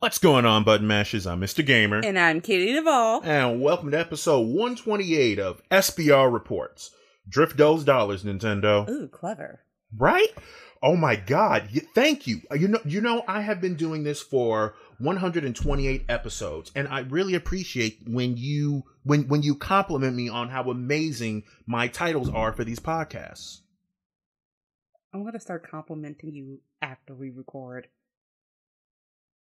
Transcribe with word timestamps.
What's 0.00 0.16
going 0.16 0.46
on, 0.46 0.64
Button 0.64 0.88
Mashers? 0.88 1.30
I'm 1.30 1.42
Mr. 1.42 1.64
Gamer. 1.64 2.00
And 2.02 2.18
I'm 2.18 2.40
Katie 2.40 2.72
Duvall. 2.72 3.20
And 3.22 3.60
welcome 3.60 3.90
to 3.90 3.98
episode 3.98 4.46
128 4.46 5.38
of 5.38 5.60
SBR 5.68 6.32
Reports. 6.32 6.90
Drift 7.28 7.58
those 7.58 7.84
dollars, 7.84 8.24
Nintendo. 8.24 8.88
Ooh, 8.88 9.08
clever. 9.08 9.60
Right? 9.94 10.30
Oh 10.82 10.96
my 10.96 11.16
god. 11.16 11.68
Thank 11.94 12.26
you. 12.26 12.40
Uh, 12.50 12.54
you 12.54 12.68
know 12.68 12.80
you 12.86 13.02
know 13.02 13.24
I 13.28 13.42
have 13.42 13.60
been 13.60 13.74
doing 13.74 14.02
this 14.02 14.22
for 14.22 14.74
128 15.00 16.06
episodes 16.08 16.72
and 16.74 16.88
I 16.88 17.00
really 17.00 17.34
appreciate 17.34 17.98
when 18.06 18.38
you 18.38 18.84
when 19.02 19.28
when 19.28 19.42
you 19.42 19.54
compliment 19.54 20.16
me 20.16 20.30
on 20.30 20.48
how 20.48 20.70
amazing 20.70 21.42
my 21.66 21.88
titles 21.88 22.30
are 22.30 22.54
for 22.54 22.64
these 22.64 22.80
podcasts. 22.80 23.60
I'm 25.12 25.20
going 25.20 25.34
to 25.34 25.40
start 25.40 25.70
complimenting 25.70 26.32
you 26.32 26.60
after 26.80 27.14
we 27.14 27.28
record. 27.28 27.88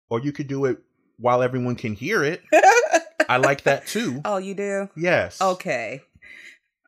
Or 0.10 0.20
you 0.20 0.32
could 0.32 0.48
do 0.48 0.66
it 0.66 0.80
while 1.20 1.42
everyone 1.44 1.76
can 1.76 1.94
hear 1.94 2.24
it. 2.24 2.42
I 3.30 3.38
like 3.38 3.64
that 3.64 3.88
too. 3.88 4.22
oh, 4.24 4.38
you 4.38 4.54
do? 4.54 4.90
Yes. 4.96 5.42
Okay. 5.42 6.02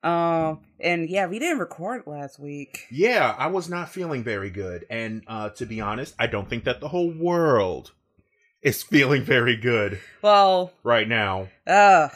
Um, 0.03 0.61
and 0.79 1.09
yeah, 1.09 1.27
we 1.27 1.39
didn't 1.39 1.59
record 1.59 2.03
last 2.05 2.39
week. 2.39 2.85
Yeah, 2.89 3.35
I 3.37 3.47
was 3.47 3.67
not 3.69 3.89
feeling 3.89 4.23
very 4.23 4.49
good. 4.49 4.85
And 4.89 5.23
uh, 5.27 5.49
to 5.49 5.65
be 5.65 5.81
honest, 5.81 6.15
I 6.17 6.27
don't 6.27 6.49
think 6.49 6.63
that 6.63 6.79
the 6.79 6.87
whole 6.87 7.11
world 7.11 7.91
is 8.61 8.81
feeling 8.83 9.23
very 9.23 9.57
good 9.57 9.99
Well, 10.21 10.71
right 10.83 11.07
now. 11.07 11.49
ugh. 11.67 12.11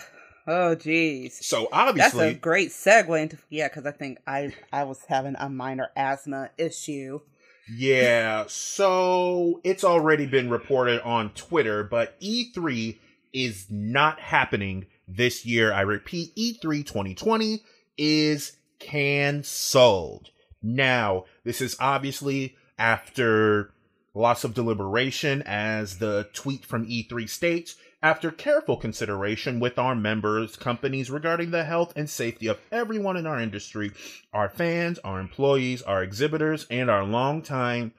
Oh, 0.45 0.75
jeez. 0.75 1.33
So 1.41 1.69
obviously 1.71 2.19
That's 2.25 2.35
a 2.35 2.39
great 2.39 2.69
segue 2.69 3.21
into 3.21 3.37
yeah, 3.49 3.69
because 3.69 3.85
I 3.85 3.91
think 3.91 4.19
I 4.27 4.53
I 4.73 4.83
was 4.83 4.99
having 5.07 5.35
a 5.39 5.49
minor 5.49 5.89
asthma 5.95 6.49
issue. 6.57 7.21
Yeah, 7.69 8.45
so 8.47 9.61
it's 9.63 9.83
already 9.83 10.25
been 10.25 10.49
reported 10.49 11.01
on 11.01 11.31
Twitter, 11.31 11.83
but 11.83 12.19
E3 12.19 12.99
is 13.31 13.67
not 13.69 14.19
happening 14.19 14.85
this 15.07 15.45
year. 15.45 15.73
I 15.73 15.81
repeat, 15.81 16.31
E 16.35 16.57
E3 16.61 16.85
2020 16.85 17.63
is 17.97 18.57
canceled. 18.79 20.29
Now, 20.61 21.25
this 21.43 21.61
is 21.61 21.75
obviously 21.79 22.55
after 22.77 23.71
lots 24.13 24.43
of 24.43 24.53
deliberation, 24.53 25.41
as 25.43 25.97
the 25.97 26.29
tweet 26.33 26.65
from 26.65 26.85
E3 26.85 27.29
states, 27.29 27.75
after 28.03 28.31
careful 28.31 28.75
consideration 28.75 29.61
with 29.61 29.79
our 29.79 29.95
members, 29.95 30.57
companies 30.57 31.09
regarding 31.09 31.51
the 31.51 31.63
health 31.63 31.93
and 31.95 32.09
safety 32.09 32.47
of 32.47 32.59
everyone 32.69 33.15
in 33.15 33.25
our 33.25 33.39
industry, 33.39 33.91
our 34.33 34.49
fans, 34.49 34.99
our 34.99 35.21
employees, 35.21 35.81
our 35.81 36.03
exhibitors, 36.03 36.67
and 36.69 36.91
our 36.91 37.05
longtime 37.05 37.93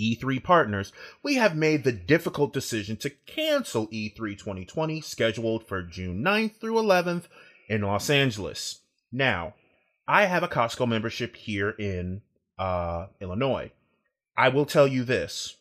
E3 0.00 0.42
partners, 0.42 0.90
we 1.22 1.34
have 1.34 1.54
made 1.54 1.84
the 1.84 1.92
difficult 1.92 2.54
decision 2.54 2.96
to 2.96 3.10
cancel 3.10 3.88
E 3.90 4.10
E3 4.10 4.38
2020, 4.38 5.02
scheduled 5.02 5.68
for 5.68 5.82
June 5.82 6.24
9th 6.24 6.56
through 6.56 6.76
11th 6.76 7.24
in 7.68 7.82
Los 7.82 8.08
Angeles. 8.08 8.80
Now, 9.12 9.54
I 10.08 10.24
have 10.24 10.42
a 10.42 10.48
Costco 10.48 10.88
membership 10.88 11.36
here 11.36 11.70
in 11.70 12.22
uh, 12.58 13.06
Illinois. 13.20 13.70
I 14.34 14.48
will 14.48 14.66
tell 14.66 14.88
you 14.88 15.04
this 15.04 15.56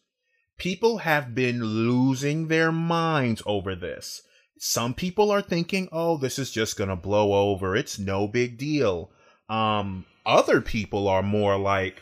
people 0.64 1.00
have 1.00 1.36
been 1.36 1.61
losing 1.61 2.47
their 2.47 2.72
minds 2.72 3.44
over 3.45 3.75
this. 3.75 4.22
Some 4.58 4.94
people 4.94 5.30
are 5.30 5.42
thinking, 5.42 5.89
oh, 5.92 6.16
this 6.16 6.39
is 6.39 6.52
just 6.52 6.78
going 6.78 6.89
to 6.89 6.95
blow 6.95 7.33
over. 7.33 7.75
It's 7.75 8.00
no 8.00 8.30
big 8.30 8.58
deal. 8.58 9.11
Um, 9.50 10.06
other 10.25 10.61
people 10.61 11.09
are 11.09 11.22
more 11.22 11.58
like, 11.58 12.02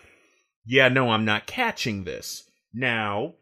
yeah, 0.63 0.89
no, 0.89 1.09
I'm 1.09 1.25
not 1.25 1.47
catching 1.47 2.03
this. 2.03 2.43
Now, 2.71 3.33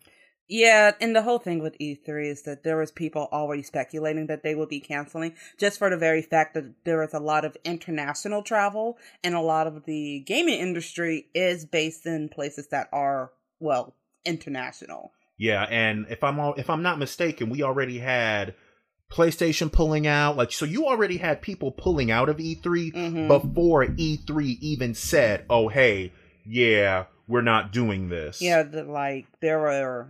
Yeah, 0.47 0.94
and 1.02 1.14
the 1.14 1.22
whole 1.23 1.38
thing 1.38 1.62
with 1.62 1.78
E3 1.80 2.31
is 2.31 2.44
that 2.44 2.64
there 2.64 2.78
was 2.78 2.90
people 2.90 3.28
already 3.34 3.62
speculating 3.62 4.28
that 4.28 4.42
they 4.42 4.56
would 4.56 4.70
be 4.70 4.80
canceling 4.80 5.36
just 5.59 5.80
for 5.80 5.90
the 5.90 5.97
very 5.97 6.22
fact 6.22 6.53
that 6.53 6.73
there 6.86 7.03
is 7.03 7.14
a 7.14 7.20
lot 7.20 7.44
of 7.44 7.58
international 7.66 8.42
travel 8.42 8.97
and 9.22 9.36
a 9.36 9.41
lot 9.41 9.68
of 9.68 9.84
the 9.84 10.22
gaming 10.25 10.59
industry 10.59 11.28
is 11.36 11.66
based 11.66 12.06
in 12.06 12.30
places 12.30 12.69
that 12.69 12.88
are 12.94 13.31
well 13.59 13.94
international. 14.25 15.12
yeah, 15.38 15.63
and 15.69 16.06
if 16.09 16.24
I'm 16.24 16.40
all, 16.40 16.53
if 16.56 16.69
I'm 16.69 16.81
not 16.84 17.00
mistaken, 17.00 17.50
we 17.50 17.63
already 17.63 18.00
had 18.00 18.56
PlayStation 19.12 19.72
pulling 19.72 20.06
out. 20.06 20.35
Like, 20.38 20.52
so 20.52 20.66
you 20.66 20.85
already 20.85 21.18
had 21.18 21.41
people 21.41 21.72
pulling 21.72 22.12
out 22.12 22.30
of 22.30 22.38
E3 22.38 22.91
Mhm. 22.94 23.28
before 23.28 23.85
E3 23.85 24.57
even 24.62 24.94
said, 24.94 25.46
"Oh, 25.50 25.68
hey, 25.69 26.12
yeah, 26.46 27.06
we're 27.28 27.41
not 27.41 27.72
doing 27.72 28.09
this." 28.09 28.41
Yeah, 28.41 28.63
the, 28.63 28.84
like 28.84 29.25
there 29.40 29.59
were 29.59 30.09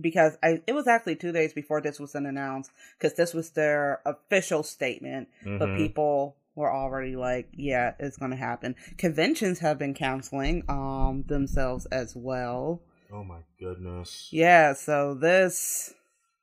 because 0.00 0.36
I 0.42 0.62
it 0.66 0.72
was 0.74 0.86
actually 0.86 1.16
two 1.16 1.32
days 1.32 1.52
before 1.52 1.80
this 1.80 1.98
was 1.98 2.14
announced 2.14 2.70
because 2.96 3.14
this 3.14 3.34
was 3.34 3.50
their 3.50 4.00
official 4.04 4.62
statement, 4.62 5.28
but 5.44 5.68
Mhm. 5.68 5.76
people 5.76 6.36
were 6.58 6.72
already 6.72 7.16
like, 7.16 7.48
yeah, 7.52 7.94
it's 7.98 8.16
going 8.16 8.32
to 8.32 8.36
happen. 8.36 8.74
Conventions 8.98 9.60
have 9.60 9.78
been 9.78 9.94
canceling 9.94 10.64
um 10.68 11.24
themselves 11.26 11.86
as 11.86 12.14
well. 12.14 12.82
Oh 13.12 13.24
my 13.24 13.38
goodness. 13.58 14.28
Yeah, 14.32 14.74
so 14.74 15.14
this 15.14 15.94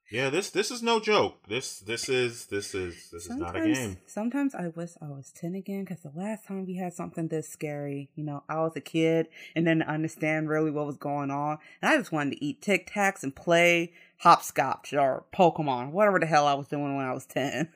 Yeah, 0.09 0.29
this 0.29 0.49
this 0.51 0.71
is 0.71 0.81
no 0.81 0.99
joke. 0.99 1.47
This 1.47 1.79
this 1.79 2.07
is 2.09 2.45
this 2.47 2.73
is 2.73 3.09
this 3.11 3.25
is 3.25 3.35
not 3.35 3.55
a 3.55 3.61
game. 3.61 3.97
sometimes 4.07 4.55
I 4.55 4.69
wish 4.69 4.91
I 5.01 5.09
was 5.09 5.31
ten 5.35 5.53
again 5.53 5.83
because 5.83 6.01
the 6.01 6.11
last 6.15 6.47
time 6.47 6.65
we 6.65 6.77
had 6.77 6.93
something 6.93 7.27
this 7.27 7.49
scary, 7.49 8.09
you 8.15 8.23
know, 8.23 8.43
I 8.47 8.61
was 8.61 8.75
a 8.75 8.81
kid 8.81 9.27
and 9.55 9.65
didn't 9.65 9.83
understand 9.83 10.47
really 10.49 10.71
what 10.71 10.87
was 10.87 10.97
going 10.97 11.29
on, 11.29 11.57
and 11.81 11.91
I 11.91 11.97
just 11.97 12.11
wanted 12.11 12.31
to 12.31 12.45
eat 12.45 12.61
Tic 12.61 12.89
Tacs 12.89 13.21
and 13.21 13.35
play 13.35 13.91
hopscotch 14.19 14.93
or 14.93 15.25
Pokemon, 15.33 15.91
whatever 15.91 16.19
the 16.19 16.25
hell 16.25 16.47
I 16.47 16.53
was 16.53 16.67
doing 16.67 16.95
when 16.95 17.05
I 17.05 17.13
was 17.13 17.25
ten. 17.25 17.69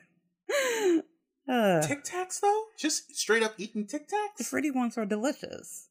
uh, 1.50 1.82
Tic 1.82 2.04
Tacs 2.04 2.40
though? 2.40 2.64
Just 2.78 3.14
straight 3.16 3.42
up 3.42 3.54
eating 3.58 3.86
Tic 3.86 4.08
Tacs. 4.08 4.38
the 4.38 4.44
fruity 4.44 4.70
ones 4.70 4.96
are 4.96 5.06
delicious. 5.06 5.88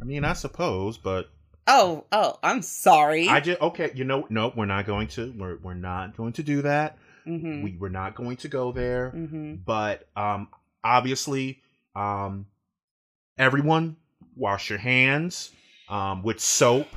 I 0.00 0.04
mean, 0.04 0.24
I 0.24 0.32
suppose, 0.32 0.96
but 0.96 1.28
Oh, 1.66 2.04
oh, 2.10 2.38
I'm 2.42 2.62
sorry. 2.62 3.28
I 3.28 3.40
just 3.40 3.60
okay. 3.60 3.92
You 3.94 4.04
know, 4.04 4.26
no, 4.28 4.52
we're 4.56 4.66
not 4.66 4.86
going 4.86 5.08
to. 5.08 5.32
We're 5.36 5.56
we're 5.58 5.74
not 5.74 6.16
going 6.16 6.32
to 6.34 6.42
do 6.42 6.62
that. 6.62 6.98
mm-hmm. 7.26 7.62
We 7.62 7.76
we're 7.78 7.90
not 7.90 8.14
going 8.14 8.38
to 8.38 8.48
go 8.48 8.72
there. 8.72 9.12
mm-hmm. 9.14 9.56
But 9.64 10.08
um, 10.16 10.48
obviously, 10.82 11.60
um, 11.94 12.46
everyone 13.38 13.96
wash 14.36 14.70
your 14.70 14.78
hands 14.78 15.50
um 15.88 16.22
with 16.22 16.40
soap. 16.40 16.88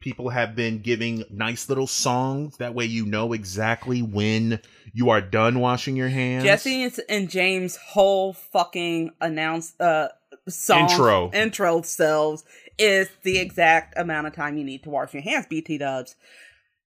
People 0.00 0.30
have 0.30 0.56
been 0.56 0.80
giving 0.80 1.24
nice 1.30 1.68
little 1.68 1.86
songs. 1.86 2.56
That 2.56 2.74
way, 2.74 2.86
you 2.86 3.04
know 3.04 3.34
exactly 3.34 4.00
when 4.00 4.60
you 4.94 5.10
are 5.10 5.20
done 5.20 5.60
washing 5.60 5.94
your 5.94 6.08
hands. 6.08 6.44
Jesse 6.44 6.90
and- 7.08 7.28
James' 7.28 7.76
whole 7.76 8.32
fucking 8.32 9.10
announce 9.20 9.78
uh 9.78 10.08
song 10.48 10.88
Intro. 10.90 11.30
intro 11.32 11.82
selves 11.82 12.44
is 12.78 13.08
the 13.24 13.38
exact 13.38 13.92
amount 13.98 14.26
of 14.26 14.34
time 14.34 14.56
you 14.56 14.64
need 14.64 14.82
to 14.84 14.90
wash 14.90 15.12
your 15.12 15.22
hands. 15.22 15.46
BT 15.46 15.78
Dubs. 15.78 16.16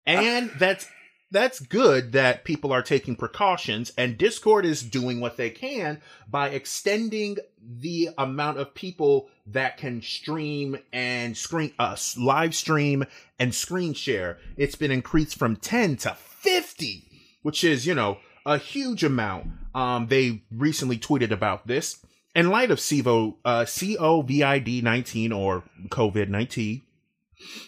and 0.06 0.50
that's 0.58 0.86
that's 1.32 1.60
good 1.60 2.12
that 2.12 2.44
people 2.44 2.72
are 2.72 2.82
taking 2.82 3.16
precautions 3.16 3.90
and 3.96 4.18
discord 4.18 4.66
is 4.66 4.82
doing 4.82 5.18
what 5.18 5.38
they 5.38 5.48
can 5.50 6.00
by 6.30 6.50
extending 6.50 7.38
the 7.60 8.10
amount 8.18 8.58
of 8.58 8.74
people 8.74 9.28
that 9.46 9.78
can 9.78 10.02
stream 10.02 10.78
and 10.92 11.36
screen 11.36 11.72
us 11.78 12.16
live 12.18 12.54
stream 12.54 13.04
and 13.38 13.54
screen 13.54 13.94
share. 13.94 14.38
It's 14.56 14.76
been 14.76 14.90
increased 14.90 15.36
from 15.36 15.56
10 15.56 15.96
to 15.96 16.14
50 16.14 17.08
which 17.40 17.64
is 17.64 17.86
you 17.86 17.94
know 17.94 18.18
a 18.44 18.58
huge 18.58 19.02
amount. 19.02 19.48
Um 19.74 20.08
they 20.08 20.42
recently 20.50 20.98
tweeted 20.98 21.30
about 21.30 21.66
this. 21.66 22.04
In 22.34 22.48
light 22.48 22.70
of 22.70 22.78
CIVO, 22.78 23.34
uh, 23.44 23.64
COVID-19 23.64 25.36
or 25.36 25.64
COVID-19, 25.88 26.80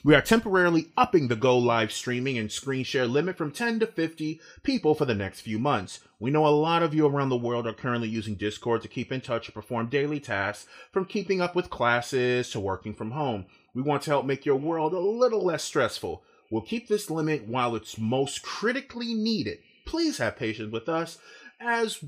we 0.04 0.14
are 0.14 0.20
temporarily 0.20 0.88
upping 0.96 1.28
the 1.28 1.36
Go 1.36 1.58
live 1.58 1.92
streaming 1.92 2.38
and 2.38 2.50
screen 2.50 2.84
share 2.84 3.06
limit 3.06 3.36
from 3.36 3.50
10 3.50 3.80
to 3.80 3.86
50 3.86 4.40
people 4.62 4.94
for 4.94 5.04
the 5.04 5.14
next 5.14 5.40
few 5.40 5.58
months. 5.58 6.00
We 6.18 6.30
know 6.30 6.46
a 6.46 6.48
lot 6.48 6.82
of 6.82 6.94
you 6.94 7.06
around 7.06 7.28
the 7.28 7.36
world 7.36 7.66
are 7.66 7.72
currently 7.72 8.08
using 8.08 8.34
Discord 8.34 8.82
to 8.82 8.88
keep 8.88 9.12
in 9.12 9.20
touch 9.20 9.46
and 9.48 9.54
perform 9.54 9.88
daily 9.88 10.20
tasks, 10.20 10.66
from 10.92 11.04
keeping 11.04 11.40
up 11.40 11.54
with 11.54 11.70
classes 11.70 12.50
to 12.50 12.60
working 12.60 12.94
from 12.94 13.10
home. 13.10 13.46
We 13.74 13.82
want 13.82 14.02
to 14.02 14.10
help 14.10 14.26
make 14.26 14.46
your 14.46 14.56
world 14.56 14.92
a 14.92 14.98
little 14.98 15.44
less 15.44 15.64
stressful. 15.64 16.22
We'll 16.50 16.62
keep 16.62 16.88
this 16.88 17.10
limit 17.10 17.48
while 17.48 17.74
it's 17.74 17.98
most 17.98 18.42
critically 18.42 19.14
needed. 19.14 19.58
Please 19.86 20.18
have 20.18 20.36
patience 20.36 20.72
with 20.72 20.88
us 20.88 21.18
as 21.60 21.98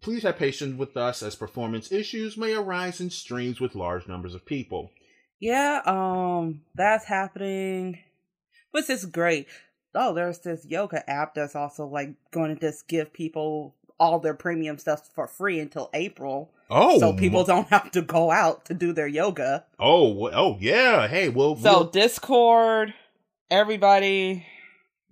please 0.00 0.22
have 0.22 0.36
patience 0.36 0.78
with 0.78 0.96
us 0.96 1.22
as 1.22 1.34
performance 1.34 1.92
issues 1.92 2.36
may 2.36 2.54
arise 2.54 3.00
in 3.00 3.10
streams 3.10 3.60
with 3.60 3.74
large 3.74 4.08
numbers 4.08 4.34
of 4.34 4.46
people. 4.46 4.90
Yeah, 5.40 5.80
um, 5.86 6.62
that's 6.74 7.06
happening. 7.06 7.98
Which 8.70 8.88
is 8.88 9.06
great. 9.06 9.48
Oh, 9.94 10.14
there's 10.14 10.38
this 10.40 10.64
yoga 10.64 11.08
app 11.10 11.34
that's 11.34 11.56
also 11.56 11.86
like 11.86 12.14
going 12.30 12.54
to 12.54 12.60
just 12.60 12.86
give 12.86 13.12
people 13.12 13.74
all 13.98 14.20
their 14.20 14.34
premium 14.34 14.78
stuff 14.78 15.08
for 15.14 15.26
free 15.26 15.58
until 15.58 15.90
April. 15.92 16.52
Oh, 16.70 17.00
so 17.00 17.12
people 17.12 17.42
don't 17.44 17.68
have 17.68 17.90
to 17.92 18.02
go 18.02 18.30
out 18.30 18.66
to 18.66 18.74
do 18.74 18.92
their 18.92 19.08
yoga. 19.08 19.64
Oh, 19.78 20.28
oh 20.32 20.56
yeah. 20.60 21.08
Hey, 21.08 21.28
well, 21.28 21.56
So 21.56 21.80
we'll- 21.80 21.90
Discord 21.90 22.94
Everybody. 23.50 24.46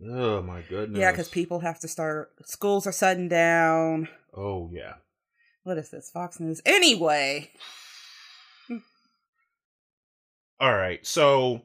Oh 0.00 0.42
my 0.42 0.62
goodness. 0.62 1.00
Yeah, 1.00 1.10
because 1.10 1.28
people 1.28 1.58
have 1.58 1.80
to 1.80 1.88
start. 1.88 2.30
Schools 2.44 2.86
are 2.86 2.92
shutting 2.92 3.28
down. 3.28 4.08
Oh 4.32 4.70
yeah. 4.72 4.94
What 5.64 5.76
is 5.76 5.90
this? 5.90 6.08
Fox 6.12 6.38
News. 6.38 6.62
Anyway. 6.64 7.50
All 10.60 10.74
right. 10.74 11.04
So 11.06 11.62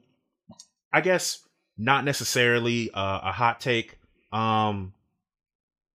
I 0.92 1.00
guess 1.00 1.40
not 1.76 2.04
necessarily 2.04 2.90
uh, 2.92 3.20
a 3.24 3.32
hot 3.32 3.60
take. 3.60 3.98
Um, 4.32 4.94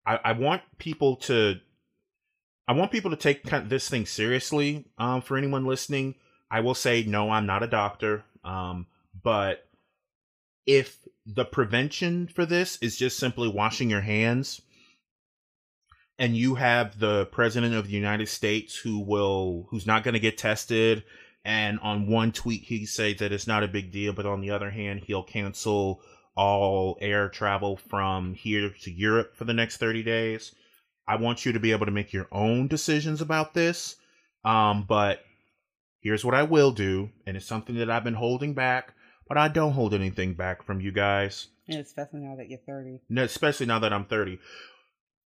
I, 0.04 0.18
I 0.24 0.32
want 0.32 0.62
people 0.78 1.16
to, 1.16 1.60
I 2.66 2.72
want 2.72 2.90
people 2.90 3.10
to 3.10 3.16
take 3.16 3.44
this 3.68 3.88
thing 3.88 4.06
seriously. 4.06 4.84
Um, 4.98 5.22
for 5.22 5.36
anyone 5.36 5.64
listening, 5.64 6.16
I 6.50 6.60
will 6.60 6.74
say 6.74 7.04
no, 7.04 7.30
I'm 7.30 7.46
not 7.46 7.62
a 7.62 7.68
doctor. 7.68 8.24
Um, 8.44 8.86
but 9.22 9.66
if 10.66 10.98
the 11.24 11.44
prevention 11.44 12.26
for 12.26 12.44
this 12.44 12.78
is 12.80 12.96
just 12.96 13.18
simply 13.18 13.48
washing 13.48 13.90
your 13.90 14.00
hands, 14.00 14.60
and 16.18 16.36
you 16.36 16.56
have 16.56 16.98
the 16.98 17.26
president 17.26 17.74
of 17.74 17.86
the 17.86 17.92
United 17.92 18.28
States 18.28 18.74
who 18.76 18.98
will, 18.98 19.68
who's 19.70 19.86
not 19.86 20.02
going 20.02 20.14
to 20.14 20.20
get 20.20 20.36
tested 20.36 21.04
and 21.48 21.80
on 21.80 22.06
one 22.06 22.30
tweet, 22.30 22.64
he 22.64 22.84
says 22.84 23.16
that 23.20 23.32
it's 23.32 23.46
not 23.46 23.62
a 23.62 23.68
big 23.68 23.90
deal, 23.90 24.12
but 24.12 24.26
on 24.26 24.42
the 24.42 24.50
other 24.50 24.68
hand, 24.68 25.00
he'll 25.06 25.22
cancel 25.22 26.02
all 26.36 26.98
air 27.00 27.30
travel 27.30 27.78
from 27.78 28.34
here 28.34 28.70
to 28.82 28.90
Europe 28.90 29.34
for 29.34 29.46
the 29.46 29.54
next 29.54 29.78
30 29.78 30.02
days. 30.02 30.54
I 31.08 31.16
want 31.16 31.46
you 31.46 31.52
to 31.52 31.58
be 31.58 31.72
able 31.72 31.86
to 31.86 31.90
make 31.90 32.12
your 32.12 32.28
own 32.30 32.68
decisions 32.68 33.22
about 33.22 33.54
this. 33.54 33.96
Um, 34.44 34.84
but 34.86 35.24
here's 36.02 36.22
what 36.22 36.34
I 36.34 36.42
will 36.42 36.70
do, 36.70 37.08
and 37.26 37.34
it's 37.34 37.46
something 37.46 37.76
that 37.76 37.88
I've 37.88 38.04
been 38.04 38.12
holding 38.12 38.52
back, 38.52 38.92
but 39.26 39.38
I 39.38 39.48
don't 39.48 39.72
hold 39.72 39.94
anything 39.94 40.34
back 40.34 40.62
from 40.62 40.82
you 40.82 40.92
guys. 40.92 41.46
And 41.66 41.80
especially 41.80 42.20
now 42.20 42.36
that 42.36 42.50
you're 42.50 42.60
30. 42.66 43.00
No, 43.08 43.22
especially 43.24 43.64
now 43.64 43.78
that 43.78 43.94
I'm 43.94 44.04
30. 44.04 44.38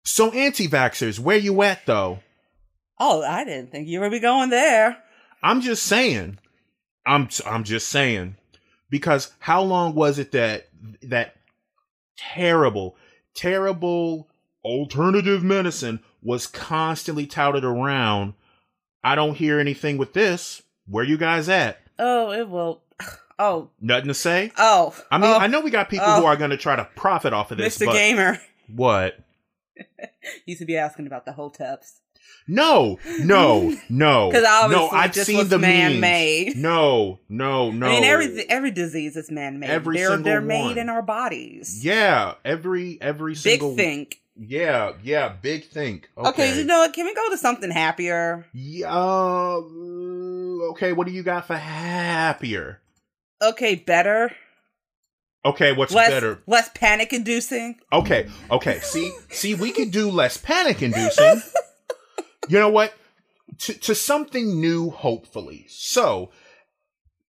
So, 0.05 0.31
anti 0.31 0.69
vaxxers, 0.69 1.19
where 1.19 1.39
you 1.39 1.61
at 1.63 1.87
though? 1.87 2.21
Oh, 3.01 3.25
I 3.25 3.45
didn't 3.45 3.73
think 3.73 3.89
you 3.89 3.99
were 3.99 4.11
be 4.11 4.21
going 4.21 4.51
there. 4.51 5.03
I'm 5.45 5.61
just 5.61 5.85
saying. 5.85 6.39
I'm 7.07 7.29
I'm 7.45 7.65
just 7.65 7.89
saying 7.89 8.37
because 8.89 9.31
how 9.41 9.63
long 9.63 9.95
was 9.95 10.19
it 10.19 10.33
that 10.33 10.69
that 11.03 11.37
terrible 12.17 12.97
terrible 13.35 14.29
alternative 14.65 15.45
medicine 15.45 16.01
was 16.23 16.47
constantly 16.47 17.27
touted 17.27 17.63
around? 17.63 18.33
I 19.05 19.15
don't 19.15 19.35
hear 19.35 19.61
anything 19.61 19.99
with 19.99 20.15
this. 20.15 20.63
Where 20.87 21.05
you 21.05 21.19
guys 21.19 21.49
at? 21.51 21.79
Oh, 21.99 22.33
it 22.33 22.49
will. 22.49 22.83
Oh, 23.37 23.71
nothing 23.81 24.07
to 24.07 24.15
say. 24.15 24.53
Oh, 24.57 24.95
I 25.11 25.19
mean, 25.19 25.29
oh, 25.29 25.37
I 25.37 25.49
know 25.49 25.59
we 25.59 25.73
got 25.73 25.89
people 25.89 26.07
oh. 26.09 26.21
who 26.21 26.27
are 26.27 26.37
going 26.37 26.53
to 26.53 26.57
try 26.57 26.77
to 26.77 26.89
profit 26.95 27.33
off 27.33 27.51
of 27.51 27.59
this. 27.59 27.77
Mr. 27.79 27.93
Gamer 27.93 28.41
what? 28.69 29.19
used 30.47 30.61
to 30.61 30.65
be 30.65 30.77
asking 30.77 31.09
about 31.09 31.25
the 31.25 31.33
hoteps. 31.33 31.99
No, 32.47 32.99
no, 33.21 33.75
no. 33.89 34.31
'Cause 34.33 34.45
obviously 34.47 34.87
no, 34.87 34.91
I've 34.93 35.15
seen 35.15 35.49
the 35.49 35.59
man-made. 35.59 36.49
memes. 36.49 36.57
No, 36.57 37.19
no, 37.29 37.71
no. 37.71 37.87
I 37.87 37.91
mean, 37.91 38.05
every 38.05 38.49
every 38.51 38.71
disease 38.71 39.17
is 39.17 39.31
man 39.31 39.59
made. 39.59 39.71
Every 39.71 39.97
they're 39.97 40.09
single 40.09 40.25
they're 40.25 40.41
one. 40.41 40.49
made 40.49 40.77
in 40.77 40.89
our 40.91 41.01
bodies. 41.03 41.83
Yeah, 41.85 42.35
every 42.45 42.99
every 43.01 43.33
Big 43.33 43.39
single. 43.39 43.75
think. 43.77 44.21
Yeah, 44.37 44.93
yeah, 45.03 45.29
big 45.41 45.65
think. 45.69 46.11
Okay, 46.19 46.29
Okay. 46.29 46.59
you 46.59 46.65
know 46.65 46.81
what? 46.81 46.93
Can 46.93 47.07
we 47.07 47.15
go 47.15 47.31
to 47.31 47.39
something 47.39 47.71
happier? 47.71 48.45
Yeah. 48.53 48.93
uh, 48.93 49.61
okay, 50.73 50.93
what 50.93 51.07
do 51.07 51.13
you 51.13 51.23
got 51.23 51.47
for 51.47 51.57
happier? 51.57 52.81
Okay, 53.41 53.77
better. 53.77 54.33
Okay, 55.47 55.73
what's 55.73 55.93
less 55.93 56.11
better? 56.11 56.41
less 56.47 56.69
panic 56.75 57.13
inducing. 57.13 57.77
Okay, 57.93 58.29
okay. 58.51 58.81
See, 58.81 59.13
see, 59.31 59.55
we 59.55 59.71
could 59.73 59.91
do 59.91 60.11
less 60.11 60.37
panic 60.37 60.83
inducing. 60.83 61.43
you 62.49 62.59
know 62.59 62.69
what? 62.69 62.95
To, 63.59 63.75
to 63.75 63.95
something 63.95 64.61
new, 64.61 64.91
hopefully. 64.91 65.67
So, 65.69 66.31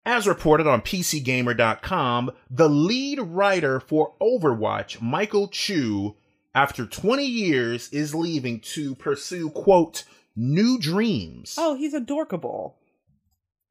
as 0.05 0.27
reported 0.27 0.67
on 0.67 0.81
PCGamer.com, 0.81 2.31
the 2.49 2.69
lead 2.69 3.19
writer 3.19 3.79
for 3.79 4.13
Overwatch, 4.21 5.01
Michael 5.01 5.47
Chu, 5.47 6.15
after 6.53 6.85
20 6.85 7.25
years, 7.25 7.89
is 7.89 8.15
leaving 8.15 8.59
to 8.61 8.95
pursue, 8.95 9.49
quote, 9.49 10.03
new 10.35 10.79
dreams. 10.79 11.55
Oh, 11.57 11.75
he's 11.75 11.93
adorkable. 11.93 12.77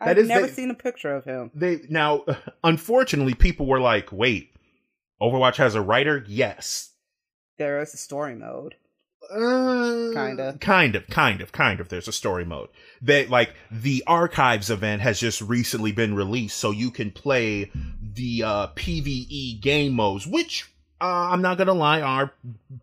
That 0.00 0.19
I've 0.19 0.26
never 0.26 0.47
the- 0.47 0.52
seen 0.52 0.70
a 0.70 0.75
picture 0.75 1.14
of 1.14 1.25
him. 1.25 1.50
They 1.55 1.81
now, 1.88 2.25
unfortunately, 2.64 3.35
people 3.35 3.67
were 3.67 3.81
like, 3.81 4.12
wait, 4.12 4.50
Overwatch 5.23 5.56
has 5.56 5.75
a 5.75 5.81
writer? 5.82 6.25
Yes. 6.29 6.90
There 7.58 7.81
is 7.81 7.94
a 7.94 7.97
story 7.99 8.35
mode. 8.35 8.75
Uh, 9.31 10.12
Kinda. 10.15 10.56
kind 10.61 10.94
of, 10.94 11.06
kind 11.09 11.41
of, 11.41 11.53
kind 11.53 11.81
of. 11.81 11.88
There's 11.88 12.09
a 12.09 12.12
story 12.12 12.44
mode. 12.44 12.69
They 13.03 13.26
like 13.26 13.55
the 13.71 14.05
archives 14.06 14.71
event 14.71 15.03
has 15.03 15.21
just 15.21 15.41
recently 15.41 15.93
been 15.93 16.15
released, 16.15 16.56
so 16.59 16.71
you 16.71 16.91
can 16.91 17.11
play 17.11 17.71
the 18.00 18.43
uh, 18.43 18.67
PVE 18.69 19.61
game 19.61 19.94
modes, 19.94 20.26
which 20.26 20.71
uh, 21.00 21.29
I'm 21.31 21.43
not 21.43 21.59
gonna 21.59 21.75
lie 21.75 22.00
are 22.00 22.32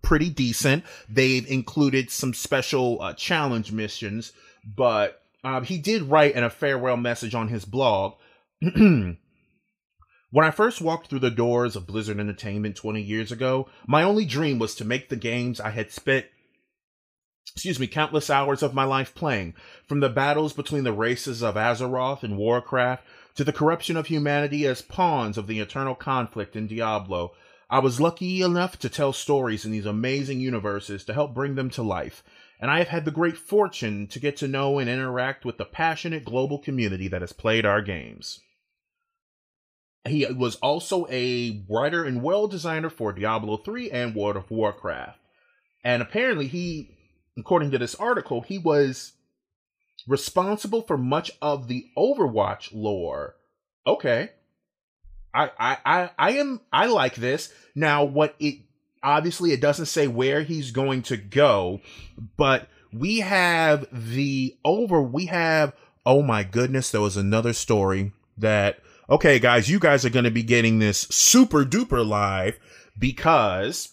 pretty 0.01 0.29
decent. 0.29 0.83
They've 1.09 1.49
included 1.49 2.11
some 2.11 2.33
special 2.33 3.01
uh, 3.01 3.13
challenge 3.13 3.71
missions, 3.71 4.33
but 4.63 5.21
um, 5.43 5.63
he 5.63 5.77
did 5.77 6.03
write 6.03 6.35
in 6.35 6.43
a 6.43 6.49
farewell 6.49 6.97
message 6.97 7.33
on 7.35 7.47
his 7.47 7.65
blog. 7.65 8.15
When 10.33 10.45
I 10.45 10.51
first 10.51 10.79
walked 10.79 11.07
through 11.07 11.19
the 11.19 11.29
doors 11.29 11.75
of 11.75 11.85
Blizzard 11.85 12.17
Entertainment 12.17 12.77
20 12.77 13.01
years 13.01 13.33
ago, 13.33 13.67
my 13.85 14.01
only 14.01 14.23
dream 14.23 14.59
was 14.59 14.73
to 14.75 14.85
make 14.85 15.09
the 15.09 15.17
games 15.17 15.59
I 15.59 15.71
had 15.71 15.91
spent 15.91 16.25
excuse 17.53 17.81
me, 17.81 17.87
countless 17.87 18.29
hours 18.29 18.63
of 18.63 18.73
my 18.73 18.85
life 18.85 19.13
playing, 19.13 19.53
from 19.85 19.99
the 19.99 20.07
battles 20.07 20.53
between 20.53 20.85
the 20.85 20.93
races 20.93 21.43
of 21.43 21.55
Azeroth 21.55 22.23
and 22.23 22.37
Warcraft 22.37 23.03
to 23.35 23.43
the 23.43 23.51
corruption 23.51 23.97
of 23.97 24.07
humanity 24.07 24.65
as 24.65 24.81
pawns 24.81 25.37
of 25.37 25.47
the 25.47 25.59
eternal 25.59 25.95
conflict 25.95 26.55
in 26.55 26.65
Diablo. 26.65 27.33
I 27.69 27.79
was 27.79 27.99
lucky 27.99 28.41
enough 28.41 28.79
to 28.79 28.89
tell 28.89 29.11
stories 29.11 29.65
in 29.65 29.73
these 29.73 29.85
amazing 29.85 30.39
universes 30.39 31.03
to 31.05 31.13
help 31.13 31.33
bring 31.33 31.55
them 31.55 31.69
to 31.71 31.83
life, 31.83 32.23
and 32.57 32.71
I 32.71 32.77
have 32.77 32.87
had 32.87 33.03
the 33.03 33.11
great 33.11 33.37
fortune 33.37 34.07
to 34.07 34.19
get 34.19 34.37
to 34.37 34.47
know 34.47 34.79
and 34.79 34.89
interact 34.89 35.43
with 35.43 35.57
the 35.57 35.65
passionate 35.65 36.23
global 36.23 36.57
community 36.57 37.09
that 37.09 37.21
has 37.21 37.33
played 37.33 37.65
our 37.65 37.81
games. 37.81 38.39
He 40.07 40.25
was 40.25 40.55
also 40.57 41.05
a 41.11 41.63
writer 41.69 42.03
and 42.03 42.23
world 42.23 42.51
designer 42.51 42.89
for 42.89 43.13
Diablo 43.13 43.57
3 43.57 43.91
and 43.91 44.15
World 44.15 44.35
of 44.35 44.49
Warcraft. 44.49 45.19
And 45.83 46.01
apparently, 46.01 46.47
he, 46.47 46.97
according 47.37 47.71
to 47.71 47.77
this 47.77 47.95
article, 47.95 48.41
he 48.41 48.57
was 48.57 49.13
responsible 50.07 50.81
for 50.81 50.97
much 50.97 51.31
of 51.41 51.67
the 51.67 51.85
Overwatch 51.95 52.69
lore. 52.73 53.35
Okay. 53.85 54.31
I, 55.33 55.51
I, 55.57 55.77
I, 55.85 56.09
I 56.17 56.31
am, 56.31 56.61
I 56.73 56.87
like 56.87 57.15
this. 57.15 57.53
Now, 57.75 58.03
what 58.03 58.35
it, 58.39 58.55
obviously, 59.03 59.51
it 59.51 59.61
doesn't 59.61 59.85
say 59.85 60.07
where 60.07 60.41
he's 60.41 60.71
going 60.71 61.03
to 61.03 61.17
go, 61.17 61.79
but 62.37 62.67
we 62.91 63.19
have 63.19 63.85
the 63.91 64.57
over, 64.65 65.01
we 65.01 65.27
have, 65.27 65.73
oh 66.05 66.21
my 66.23 66.43
goodness, 66.43 66.89
there 66.91 67.01
was 67.01 67.17
another 67.17 67.53
story 67.53 68.11
that, 68.37 68.79
okay, 69.11 69.39
guys, 69.39 69.69
you 69.69 69.77
guys 69.77 70.05
are 70.05 70.09
going 70.09 70.25
to 70.25 70.31
be 70.31 70.41
getting 70.41 70.79
this 70.79 71.01
super 71.11 71.65
duper 71.65 72.07
live 72.07 72.57
because, 72.97 73.89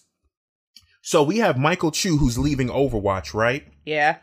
so 1.01 1.21
we 1.21 1.39
have 1.39 1.57
Michael 1.57 1.91
Chu 1.91 2.17
who's 2.17 2.39
leaving 2.39 2.69
Overwatch, 2.69 3.33
right? 3.33 3.67
Yeah. 3.85 4.17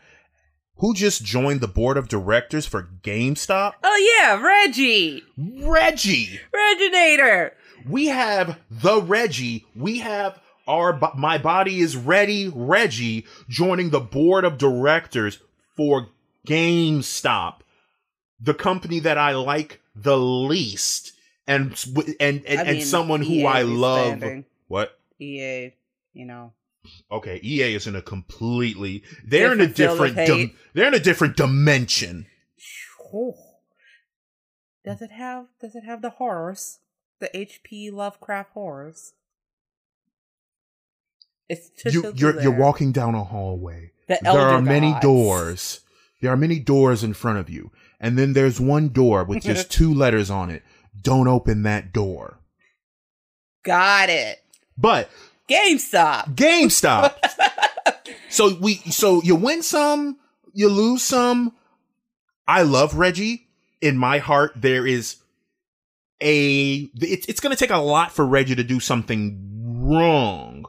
Who 0.77 0.93
just 0.93 1.23
joined 1.23 1.61
the 1.61 1.67
board 1.67 1.97
of 1.97 2.07
directors 2.07 2.65
for 2.65 2.89
GameStop? 3.03 3.73
Oh 3.83 4.17
yeah, 4.19 4.39
Reggie. 4.41 5.23
Reggie! 5.37 6.39
Reginator. 6.53 7.51
We 7.87 8.07
have 8.07 8.59
the 8.69 9.01
Reggie. 9.01 9.65
We 9.75 9.99
have 9.99 10.39
our 10.67 10.99
my 11.15 11.37
body 11.37 11.79
is 11.79 11.95
ready 11.95 12.51
Reggie 12.53 13.25
joining 13.49 13.89
the 13.89 13.99
board 13.99 14.45
of 14.45 14.57
directors 14.57 15.39
for 15.75 16.09
GameStop, 16.47 17.61
the 18.39 18.53
company 18.53 18.99
that 18.99 19.17
I 19.17 19.33
like 19.33 19.81
the 20.01 20.17
least, 20.17 21.13
and 21.47 21.71
and 22.19 22.43
and, 22.45 22.59
I 22.59 22.63
and 22.63 22.77
mean, 22.77 22.85
someone 22.85 23.21
who 23.21 23.45
I 23.45 23.63
love. 23.63 24.17
standing. 24.19 24.45
What? 24.67 24.97
EA, 25.19 25.73
you 26.13 26.25
know. 26.25 26.53
Okay, 27.11 27.39
EA 27.43 27.75
is 27.75 27.87
in 27.87 27.95
a 27.95 28.01
completely. 28.01 29.03
They're 29.25 29.51
in 29.53 29.61
a 29.61 29.67
Different 29.67 30.15
dim- 30.15 30.55
they're 30.73 30.87
in 30.87 30.93
a 30.93 30.99
different 30.99 31.35
dimension. 31.35 32.27
Oh. 33.13 33.35
Does 34.85 35.01
it 35.01 35.11
have 35.11 35.47
does 35.59 35.75
it 35.75 35.83
have 35.83 36.01
the 36.01 36.11
horrors? 36.11 36.79
The 37.19 37.29
HP 37.33 37.91
Lovecraft 37.91 38.51
horrors? 38.53 39.13
It's 41.49 41.71
you, 41.85 42.03
just 42.03 42.19
you're 42.19 42.41
you're 42.41 42.51
walking 42.57 42.91
down 42.91 43.15
a 43.15 43.23
hallway. 43.23 43.91
The 44.07 44.19
there 44.21 44.31
are 44.33 44.53
elder 44.55 44.61
many 44.61 44.91
gods. 44.91 45.01
doors. 45.01 45.79
There 46.21 46.31
are 46.31 46.37
many 46.37 46.59
doors 46.59 47.03
in 47.03 47.13
front 47.13 47.39
of 47.39 47.49
you, 47.49 47.71
and 47.99 48.17
then 48.17 48.33
there's 48.33 48.59
one 48.59 48.89
door 48.89 49.23
with 49.23 49.43
just 49.43 49.71
two 49.71 49.93
letters 49.93 50.29
on 50.29 50.49
it. 50.49 50.63
Don't 51.01 51.27
open 51.27 51.63
that 51.63 51.93
door. 51.93 52.39
Got 53.63 54.09
it. 54.09 54.43
But 54.77 55.09
GameStop. 55.49 56.35
GameStop. 56.35 57.15
so 58.29 58.55
we 58.59 58.75
so 58.75 59.21
you 59.23 59.35
win 59.35 59.61
some, 59.61 60.17
you 60.53 60.69
lose 60.69 61.03
some. 61.03 61.53
I 62.47 62.63
love 62.63 62.95
Reggie. 62.95 63.47
In 63.79 63.97
my 63.97 64.17
heart, 64.17 64.53
there 64.55 64.87
is 64.87 65.17
a 66.21 66.89
it's 66.95 67.27
it's 67.27 67.39
gonna 67.39 67.55
take 67.55 67.69
a 67.69 67.77
lot 67.77 68.11
for 68.11 68.25
Reggie 68.25 68.55
to 68.55 68.63
do 68.63 68.79
something 68.79 69.83
wrong. 69.87 70.65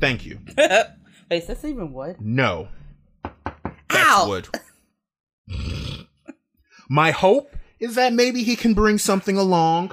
Thank 0.00 0.26
you. 0.26 0.38
Wait, 0.58 0.86
is 1.30 1.46
this 1.46 1.64
even 1.64 1.92
wood? 1.92 2.20
No. 2.20 2.68
Ow! 4.14 4.28
wood. 4.28 4.48
My 6.88 7.10
hope 7.10 7.54
is 7.80 7.94
that 7.96 8.12
maybe 8.12 8.44
he 8.44 8.56
can 8.56 8.74
bring 8.74 8.98
something 8.98 9.36
along, 9.36 9.92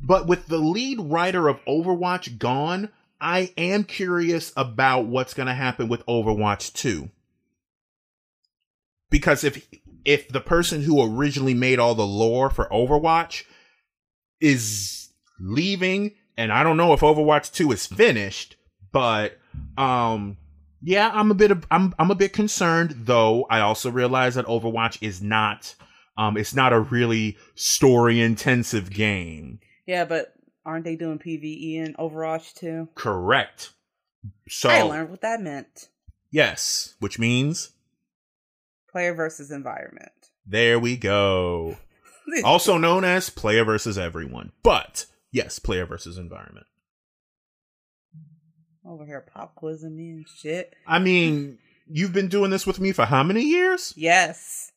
but 0.00 0.26
with 0.26 0.46
the 0.46 0.58
lead 0.58 1.00
writer 1.00 1.48
of 1.48 1.64
Overwatch 1.66 2.38
gone, 2.38 2.90
I 3.20 3.52
am 3.58 3.84
curious 3.84 4.52
about 4.56 5.06
what's 5.06 5.34
going 5.34 5.48
to 5.48 5.54
happen 5.54 5.88
with 5.88 6.04
Overwatch 6.06 6.72
2. 6.72 7.10
Because 9.10 9.44
if 9.44 9.66
if 10.04 10.28
the 10.28 10.40
person 10.40 10.82
who 10.82 11.02
originally 11.02 11.52
made 11.52 11.78
all 11.78 11.94
the 11.94 12.06
lore 12.06 12.48
for 12.48 12.66
Overwatch 12.70 13.44
is 14.40 15.10
leaving 15.38 16.12
and 16.36 16.52
I 16.52 16.62
don't 16.62 16.76
know 16.76 16.92
if 16.94 17.00
Overwatch 17.00 17.52
2 17.52 17.72
is 17.72 17.86
finished, 17.86 18.56
but 18.92 19.38
um 19.76 20.36
yeah, 20.82 21.10
I'm 21.12 21.30
a 21.30 21.34
bit 21.34 21.50
of, 21.50 21.66
I'm 21.70 21.94
I'm 21.98 22.10
a 22.10 22.14
bit 22.14 22.32
concerned 22.32 22.94
though. 23.04 23.46
I 23.50 23.60
also 23.60 23.90
realize 23.90 24.34
that 24.36 24.46
Overwatch 24.46 24.98
is 25.00 25.20
not 25.22 25.74
um 26.16 26.36
it's 26.36 26.54
not 26.54 26.72
a 26.72 26.80
really 26.80 27.36
story 27.54 28.20
intensive 28.20 28.90
game. 28.90 29.60
Yeah, 29.86 30.04
but 30.04 30.32
aren't 30.64 30.84
they 30.84 30.96
doing 30.96 31.18
PVE 31.18 31.74
in 31.76 31.94
Overwatch 31.94 32.54
too? 32.54 32.88
Correct. 32.94 33.70
So 34.48 34.68
I 34.68 34.82
learned 34.82 35.10
what 35.10 35.22
that 35.22 35.40
meant. 35.40 35.88
yes, 36.30 36.94
which 37.00 37.18
means 37.18 37.70
Player 38.90 39.14
versus 39.14 39.50
environment. 39.50 40.12
there 40.46 40.78
we 40.78 40.96
go. 40.96 41.76
also 42.44 42.76
known 42.76 43.04
as 43.04 43.30
player 43.30 43.64
versus 43.64 43.96
everyone. 43.96 44.52
But 44.62 45.06
yes, 45.32 45.58
player 45.58 45.86
versus 45.86 46.18
environment. 46.18 46.66
Over 48.84 49.04
here 49.04 49.20
pop 49.20 49.54
quizzing 49.54 49.96
me 49.96 50.10
and 50.10 50.26
shit. 50.28 50.74
I 50.86 50.98
mean, 50.98 51.58
you've 51.86 52.12
been 52.12 52.28
doing 52.28 52.50
this 52.50 52.66
with 52.66 52.80
me 52.80 52.92
for 52.92 53.04
how 53.04 53.22
many 53.22 53.42
years? 53.42 53.92
Yes. 53.96 54.72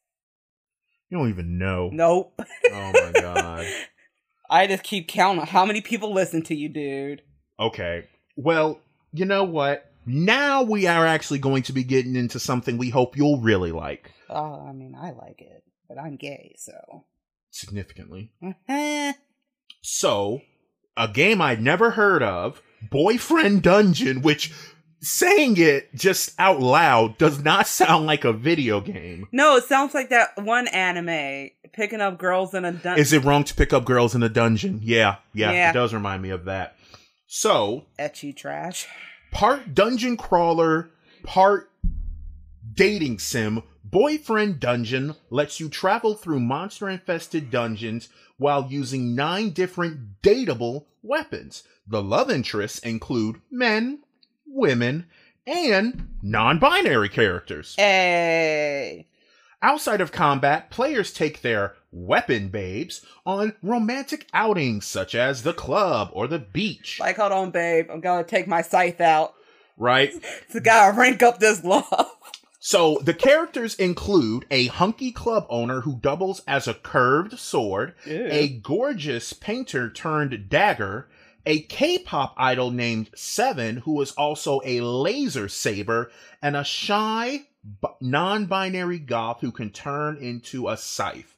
You 1.10 1.17
don't 1.17 1.29
even 1.29 1.57
know. 1.57 1.89
Nope. 1.91 2.39
Oh 2.72 2.91
my 2.93 3.12
god. 3.13 3.65
I 4.50 4.67
just 4.67 4.83
keep 4.83 5.07
counting 5.07 5.45
how 5.45 5.65
many 5.65 5.81
people 5.81 6.13
listen 6.13 6.43
to 6.43 6.55
you, 6.55 6.69
dude. 6.69 7.22
Okay. 7.60 8.07
Well, 8.36 8.81
you 9.13 9.25
know 9.25 9.43
what? 9.43 9.89
Now 10.05 10.63
we 10.63 10.86
are 10.86 11.05
actually 11.05 11.39
going 11.39 11.63
to 11.63 11.74
be 11.74 11.83
getting 11.83 12.15
into 12.15 12.39
something 12.39 12.77
we 12.77 12.89
hope 12.89 13.15
you'll 13.15 13.39
really 13.39 13.72
like. 13.72 14.12
Oh, 14.29 14.65
I 14.67 14.74
mean, 14.74 14.95
I 15.00 15.12
like 15.12 15.39
it, 15.41 15.63
but 15.88 15.98
I'm 15.98 16.17
gay, 16.17 16.55
so. 16.57 17.05
Significantly. 17.51 18.31
So, 19.86 20.39
a 20.95 21.10
game 21.10 21.41
I'd 21.41 21.62
never 21.62 21.91
heard 21.91 22.24
of, 22.24 22.62
Boyfriend 22.90 23.62
Dungeon, 23.63 24.22
which 24.22 24.52
saying 25.02 25.56
it 25.58 25.94
just 25.96 26.34
out 26.40 26.62
loud 26.62 27.18
does 27.18 27.44
not 27.44 27.68
sound 27.68 28.06
like 28.06 28.24
a 28.24 28.32
video 28.34 28.80
game. 28.80 29.28
no, 29.32 29.58
it 29.58 29.66
sounds 29.66 29.94
like 29.94 30.10
that 30.10 30.30
one 30.38 30.68
anime 30.70 31.50
picking 31.74 32.00
up 32.02 32.18
girls 32.18 32.54
in 32.54 32.63
a 32.66 32.72
dungeon. 32.72 33.00
Is 33.02 33.12
it 33.13 33.24
wrong 33.25 33.44
to 33.44 33.54
pick 33.56 33.74
up 33.74 33.84
girls 33.84 34.16
in 34.16 34.24
a 34.24 34.30
dungeon? 34.30 34.80
Yeah, 34.82 35.18
yeah, 35.34 35.52
Yeah. 35.52 35.70
it 35.72 35.74
does 35.74 35.94
remind 35.94 36.22
me 36.22 36.30
of 36.30 36.46
that. 36.46 36.78
So, 37.28 37.86
Ecchi 38.00 38.36
trash. 38.36 38.88
part 39.32 39.74
dungeon 39.74 40.16
crawler, 40.18 40.90
part 41.24 41.70
dating 42.74 43.20
sim, 43.20 43.63
Boyfriend 43.84 44.60
Dungeon 44.60 45.16
lets 45.30 45.60
you 45.60 45.70
travel 45.70 46.16
through 46.16 46.40
monster 46.40 46.90
infested 46.90 47.52
dungeons 47.52 48.10
while 48.38 48.68
using 48.70 49.16
nine 49.16 49.52
different 49.52 50.22
dateable 50.22 50.86
weapons. 51.02 51.63
The 51.88 52.02
love 52.02 52.32
interests 52.32 52.80
include 52.80 53.42
men, 53.52 54.00
women, 54.46 55.06
and 55.46 56.08
non 56.22 56.60
binary 56.60 57.10
characters. 57.10 57.75
Hey. 57.75 59.08
Outside 59.62 60.02
of 60.02 60.12
combat, 60.12 60.70
players 60.70 61.13
take 61.13 61.42
their 61.42 61.75
weapon 61.92 62.50
babes 62.50 63.06
on 63.25 63.54
romantic 63.62 64.28
outings 64.34 64.86
such 64.86 65.16
as 65.16 65.44
the 65.44 65.54
club 65.54 66.10
or 66.12 66.28
the 66.28 66.40
beach, 66.40 66.98
Like, 67.00 67.18
hold 67.18 67.32
on, 67.32 67.52
babe. 67.52 67.88
I'm 67.92 68.02
gonna 68.02 68.24
take 68.25 68.48
my 68.48 68.62
scythe 68.62 69.00
out. 69.00 69.36
right? 69.78 70.12
So 70.50 70.60
gotta 70.63 70.98
rank 70.98 71.24
up 71.24 71.40
this 71.40 71.63
love. 71.63 71.88
So 72.65 72.98
the 73.01 73.13
characters 73.13 73.75
include 73.75 74.46
a 74.50 74.67
hunky 74.67 75.12
club 75.12 75.46
owner 75.50 75.82
who 75.82 75.98
doubles 75.98 76.41
as 76.48 76.65
a 76.65 76.74
curved 76.74 77.38
sword, 77.38 77.93
a 78.08 78.48
gorgeous 78.48 79.34
painter 79.34 79.89
turned 79.89 80.48
dagger, 80.48 81.10
a 81.46 81.60
K-pop 81.63 82.34
idol 82.38 82.72
named 82.72 83.10
Seven 83.15 83.77
who 83.79 84.00
is 84.01 84.13
also 84.13 84.62
a 84.63 84.79
laser 84.79 85.50
saber, 85.50 86.10
and 86.41 86.55
a 86.55 86.63
shy 86.63 87.48
b- 87.82 87.89
non-binary 88.00 89.00
goth 89.00 89.41
who 89.41 89.51
can 89.51 89.70
turn 89.70 90.15
into 90.15 90.70
a 90.70 90.77
scythe. 90.77 91.36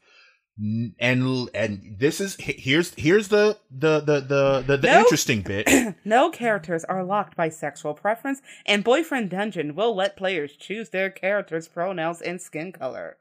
And 0.57 1.49
and 1.53 1.95
this 1.99 2.21
is 2.21 2.37
here's 2.39 2.93
here's 2.95 3.27
the 3.27 3.57
the 3.69 3.99
the 3.99 4.19
the 4.21 4.63
the, 4.65 4.77
the 4.77 4.87
No. 4.87 4.99
interesting 5.01 5.41
bit. 5.41 5.67
No 6.05 6.29
characters 6.29 6.85
are 6.85 7.03
locked 7.03 7.35
by 7.35 7.49
sexual 7.49 7.93
preference, 7.93 8.41
and 8.65 8.81
Boyfriend 8.83 9.29
Dungeon 9.31 9.75
will 9.75 9.93
let 9.93 10.15
players 10.15 10.55
choose 10.55 10.91
their 10.91 11.09
character's 11.09 11.67
pronouns 11.67 12.21
and 12.21 12.41
skin 12.41 12.71
color. 12.71 13.17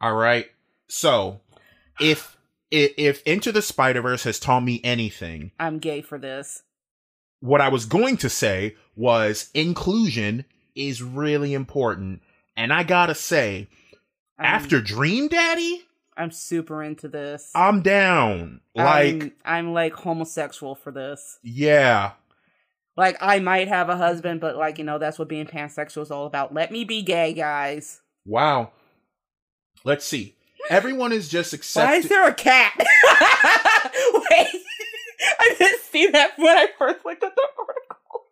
All 0.00 0.14
right. 0.14 0.46
So, 0.88 1.40
if 2.00 2.38
if, 2.70 2.92
if 2.96 3.22
Into 3.24 3.52
the 3.52 3.60
Spider 3.62 4.00
Verse 4.00 4.24
has 4.24 4.38
taught 4.40 4.60
me 4.64 4.80
anything, 4.82 5.52
I'm 5.60 5.78
gay 5.80 6.00
for 6.00 6.18
this. 6.18 6.62
what 7.40 7.60
I 7.60 7.68
was 7.68 7.84
going 7.84 8.16
to 8.18 8.30
say 8.30 8.74
was 8.96 9.50
inclusion 9.52 10.46
is 10.74 11.02
really 11.02 11.52
important, 11.52 12.22
and 12.56 12.72
I 12.72 12.84
gotta 12.84 13.14
say, 13.14 13.68
I'm, 14.38 14.46
after 14.46 14.80
Dream 14.80 15.28
Daddy, 15.28 15.82
I'm 16.16 16.30
super 16.30 16.82
into 16.82 17.08
this. 17.08 17.50
I'm 17.54 17.82
down. 17.82 18.60
Like, 18.74 19.22
I'm, 19.22 19.32
I'm 19.44 19.72
like 19.72 19.94
homosexual 19.94 20.74
for 20.74 20.90
this. 20.90 21.38
yeah, 21.42 22.12
Like 22.96 23.16
I 23.20 23.38
might 23.38 23.68
have 23.68 23.88
a 23.88 23.96
husband, 23.96 24.40
but 24.40 24.56
like 24.56 24.78
you 24.78 24.84
know 24.84 24.98
that's 24.98 25.18
what 25.18 25.28
being 25.28 25.46
pansexual 25.46 26.02
is 26.02 26.10
all 26.10 26.26
about. 26.26 26.52
Let 26.52 26.70
me 26.70 26.84
be 26.84 27.02
gay, 27.02 27.32
guys. 27.32 28.00
wow. 28.24 28.72
Let's 29.82 30.04
see. 30.04 30.36
Everyone 30.68 31.10
is 31.10 31.28
just 31.28 31.54
accepting. 31.54 31.90
Why 31.90 31.96
is 31.96 32.08
there 32.08 32.28
a 32.28 32.34
cat? 32.34 32.74
Wait, 32.78 32.86
I 35.38 35.54
didn't 35.58 35.80
see 35.80 36.08
that 36.08 36.32
when 36.36 36.56
I 36.56 36.66
first 36.78 37.04
looked 37.04 37.24
at 37.24 37.34
the 37.34 37.48
article. 37.58 38.26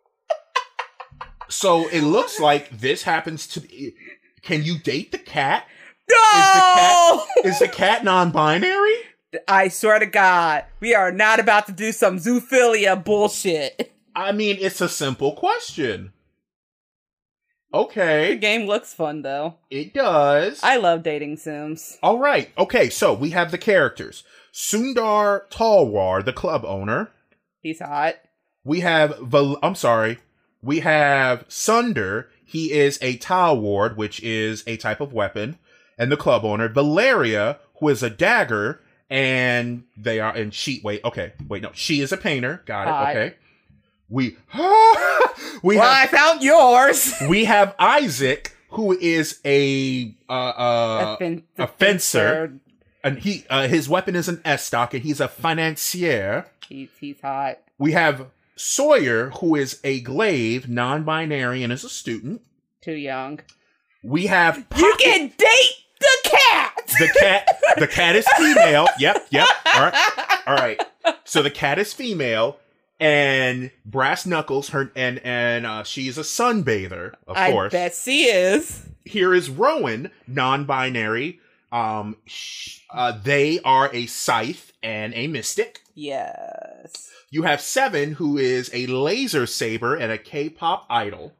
so 1.47 1.87
it 1.87 2.01
looks 2.01 2.39
like 2.39 2.69
this 2.69 3.03
happens 3.03 3.47
to. 3.47 3.61
be... 3.61 3.95
Can 4.43 4.63
you 4.63 4.77
date 4.77 5.11
the 5.11 5.17
cat? 5.17 5.67
No, 6.11 7.25
Is 7.43 7.59
the 7.59 7.67
cat 7.67 8.03
non-binary? 8.03 8.95
I 9.47 9.67
swear 9.67 9.99
to 9.99 10.05
God, 10.07 10.65
we 10.79 10.95
are 10.95 11.11
not 11.11 11.39
about 11.39 11.67
to 11.67 11.71
do 11.71 11.91
some 11.91 12.17
zoophilia 12.17 13.03
bullshit. 13.03 13.91
I 14.15 14.31
mean, 14.31 14.57
it's 14.59 14.81
a 14.81 14.89
simple 14.89 15.33
question. 15.33 16.13
Okay. 17.73 18.31
The 18.33 18.39
game 18.39 18.65
looks 18.65 18.93
fun 18.93 19.21
though. 19.21 19.55
it 19.69 19.93
does. 19.93 20.59
I 20.63 20.77
love 20.77 21.03
dating 21.03 21.37
sims. 21.37 21.99
All 22.01 22.17
right. 22.17 22.49
Okay, 22.57 22.89
so 22.89 23.13
we 23.13 23.29
have 23.29 23.51
the 23.51 23.59
characters. 23.59 24.23
Sunder 24.51 25.45
Talwar, 25.51 26.25
the 26.25 26.33
club 26.33 26.65
owner. 26.65 27.11
He's 27.61 27.79
hot. 27.79 28.15
We 28.63 28.79
have 28.79 29.19
Val- 29.19 29.59
I'm 29.61 29.75
sorry. 29.75 30.17
We 30.63 30.79
have 30.79 31.45
Sunder. 31.47 32.29
He 32.43 32.71
is 32.71 32.97
a 33.03 33.17
Talwar, 33.19 33.95
which 33.95 34.19
is 34.23 34.63
a 34.65 34.77
type 34.77 34.99
of 35.01 35.13
weapon, 35.13 35.59
and 35.99 36.11
the 36.11 36.17
club 36.17 36.43
owner. 36.43 36.67
Valeria, 36.69 37.59
who 37.79 37.89
is 37.89 38.01
a 38.01 38.09
dagger, 38.09 38.81
and 39.09 39.83
they 39.95 40.19
are 40.19 40.35
and 40.35 40.53
she 40.53 40.81
wait, 40.83 41.03
okay. 41.03 41.33
Wait, 41.47 41.61
no. 41.61 41.71
She 41.73 42.01
is 42.01 42.11
a 42.11 42.17
painter. 42.17 42.63
Got 42.65 42.87
it. 42.87 42.91
Hot. 42.91 43.09
Okay. 43.09 43.35
We 44.09 44.37
we 45.61 45.77
well, 45.77 45.93
have 45.93 46.07
I 46.07 46.07
found 46.07 46.41
yours. 46.41 47.13
we 47.29 47.45
have 47.45 47.75
Isaac, 47.77 48.55
who 48.69 48.97
is 48.97 49.39
a 49.45 50.15
uh, 50.27 50.33
uh, 50.33 51.17
fen- 51.17 51.43
a 51.59 51.67
fencer. 51.67 52.53
and 53.03 53.19
he 53.19 53.45
uh, 53.49 53.67
his 53.67 53.87
weapon 53.87 54.15
is 54.15 54.27
an 54.27 54.37
estoc, 54.37 54.93
and 54.93 55.03
he's 55.03 55.19
a 55.19 55.27
financier. 55.27 56.47
He's, 56.67 56.89
he's 56.99 57.21
hot. 57.21 57.59
We 57.77 57.91
have 57.93 58.27
Sawyer, 58.55 59.29
who 59.31 59.55
is 59.55 59.79
a 59.83 60.01
glaive, 60.01 60.67
non-binary, 60.69 61.63
and 61.63 61.73
is 61.73 61.83
a 61.83 61.89
student. 61.89 62.41
Too 62.81 62.93
young. 62.93 63.39
We 64.03 64.27
have 64.27 64.65
You 64.77 64.95
can 64.99 65.31
date 65.37 65.78
cat. 66.29 66.73
the 66.99 67.09
cat. 67.19 67.47
The 67.77 67.87
cat 67.87 68.15
is 68.15 68.27
female. 68.37 68.87
Yep, 68.99 69.27
yep. 69.31 69.47
All 69.75 69.81
right, 69.81 70.39
all 70.47 70.55
right. 70.55 70.81
so 71.23 71.41
the 71.41 71.51
cat 71.51 71.79
is 71.79 71.93
female, 71.93 72.57
and 72.99 73.71
Brass 73.85 74.25
Knuckles, 74.25 74.69
her 74.69 74.91
and 74.95 75.19
and 75.19 75.65
uh, 75.65 75.83
she's 75.83 76.17
a 76.17 76.21
sunbather, 76.21 77.13
of 77.27 77.37
I 77.37 77.51
course. 77.51 77.71
bet 77.71 77.93
she 77.95 78.25
is. 78.25 78.85
Here 79.05 79.33
is 79.33 79.49
Rowan, 79.49 80.11
non-binary. 80.27 81.39
Um, 81.71 82.17
sh- 82.25 82.79
uh, 82.91 83.17
they 83.23 83.59
are 83.63 83.89
a 83.93 84.05
scythe 84.07 84.73
and 84.83 85.13
a 85.13 85.27
mystic. 85.27 85.81
Yes. 85.95 87.11
You 87.31 87.43
have 87.43 87.61
Seven, 87.61 88.13
who 88.13 88.37
is 88.37 88.71
a 88.73 88.87
laser 88.87 89.45
saber 89.45 89.95
and 89.95 90.11
a 90.11 90.17
K-pop 90.17 90.85
idol. 90.89 91.33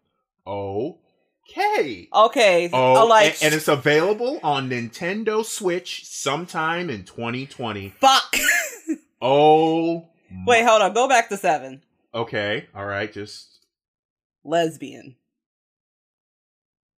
Okay. 1.50 2.08
Okay. 2.14 2.70
Oh, 2.72 3.02
Oh, 3.02 3.06
like 3.08 3.34
and, 3.36 3.44
and 3.46 3.54
it's 3.56 3.68
available 3.68 4.40
on 4.44 4.70
Nintendo 4.70 5.44
Switch 5.44 6.06
sometime 6.06 6.90
in 6.90 7.04
2020. 7.04 7.94
fuck. 8.00 8.36
Oh, 9.22 10.08
Wait, 10.48 10.64
hold 10.66 10.82
on. 10.82 10.94
Go 10.94 11.10
back 11.10 11.28
to 11.28 11.36
seven. 11.36 11.84
Okay, 12.16 12.68
all 12.74 12.86
right. 12.86 13.12
Just 13.12 13.60
Lesbian. 14.46 15.18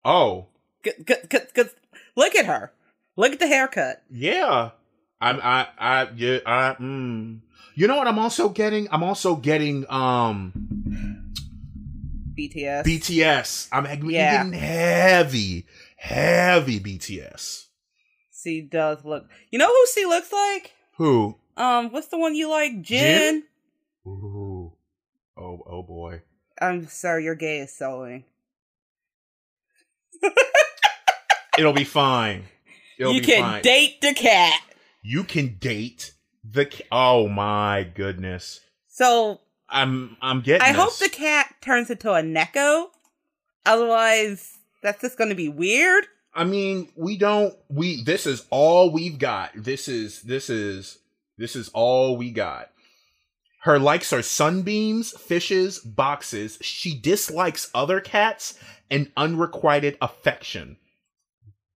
oh, 0.04 0.46
Cause, 0.84 0.92
cause, 1.30 1.46
cause, 1.54 1.70
look 2.16 2.34
at 2.34 2.44
her. 2.46 2.72
Look 3.16 3.32
at 3.32 3.38
the 3.38 3.46
haircut. 3.46 4.02
yeah. 4.10 4.70
I'm 5.22 5.38
I 5.42 5.68
I 5.78 6.08
yeah 6.16 6.38
I 6.46 6.76
mm. 6.80 7.40
You 7.74 7.86
know 7.86 7.96
what? 7.96 8.06
I'm 8.08 8.18
also 8.18 8.48
getting. 8.48 8.88
I'm 8.90 9.02
also 9.02 9.36
getting 9.36 9.84
um 9.90 10.79
BTS. 12.48 12.84
BTS. 12.84 13.68
I'm 13.72 13.84
getting 13.84 14.10
Yeah. 14.10 14.44
heavy, 14.52 15.66
heavy 15.96 16.80
BTS. 16.80 17.66
she 18.42 18.62
does 18.62 19.04
look. 19.04 19.28
You 19.50 19.58
know 19.58 19.68
who 19.68 19.86
she 19.94 20.06
looks 20.06 20.32
like? 20.32 20.72
Who? 20.96 21.36
Um, 21.56 21.90
what's 21.92 22.08
the 22.08 22.18
one 22.18 22.34
you 22.34 22.48
like? 22.48 22.80
Jin? 22.82 23.42
Jin. 23.42 23.42
Ooh. 24.06 24.72
Oh 25.36 25.62
oh 25.66 25.82
boy. 25.82 26.22
I'm 26.60 26.86
sorry, 26.88 27.24
your 27.24 27.34
gay 27.34 27.58
is 27.60 27.72
sewing. 27.76 28.24
It'll 31.58 31.72
be 31.72 31.84
fine. 31.84 32.44
It'll 32.98 33.12
you 33.12 33.20
be 33.20 33.26
can 33.26 33.42
fine. 33.42 33.62
date 33.62 34.00
the 34.00 34.14
cat. 34.14 34.60
you 35.02 35.24
can 35.24 35.56
date 35.58 36.14
the. 36.44 36.66
ca- 36.66 36.84
Oh 36.90 37.28
my 37.28 37.82
goodness. 37.94 38.60
So 38.88 39.40
I'm 39.70 40.16
I'm 40.20 40.40
getting. 40.40 40.62
I 40.62 40.72
hope 40.72 40.96
the 40.98 41.08
cat 41.08 41.54
turns 41.60 41.90
into 41.90 42.12
a 42.12 42.22
Neko. 42.22 42.86
Otherwise, 43.66 44.58
that's 44.82 45.00
just 45.00 45.18
going 45.18 45.30
to 45.30 45.36
be 45.36 45.48
weird. 45.48 46.06
I 46.34 46.44
mean, 46.44 46.88
we 46.96 47.16
don't 47.16 47.54
we 47.68 48.02
this 48.02 48.26
is 48.26 48.46
all 48.50 48.90
we've 48.90 49.18
got. 49.18 49.50
This 49.54 49.88
is 49.88 50.22
this 50.22 50.50
is 50.50 50.98
this 51.38 51.56
is 51.56 51.68
all 51.70 52.16
we 52.16 52.30
got. 52.30 52.70
Her 53.62 53.78
likes 53.78 54.12
are 54.12 54.22
sunbeams, 54.22 55.10
fishes, 55.12 55.78
boxes. 55.80 56.58
She 56.62 56.98
dislikes 56.98 57.70
other 57.74 58.00
cats 58.00 58.58
and 58.90 59.12
unrequited 59.16 59.98
affection. 60.00 60.78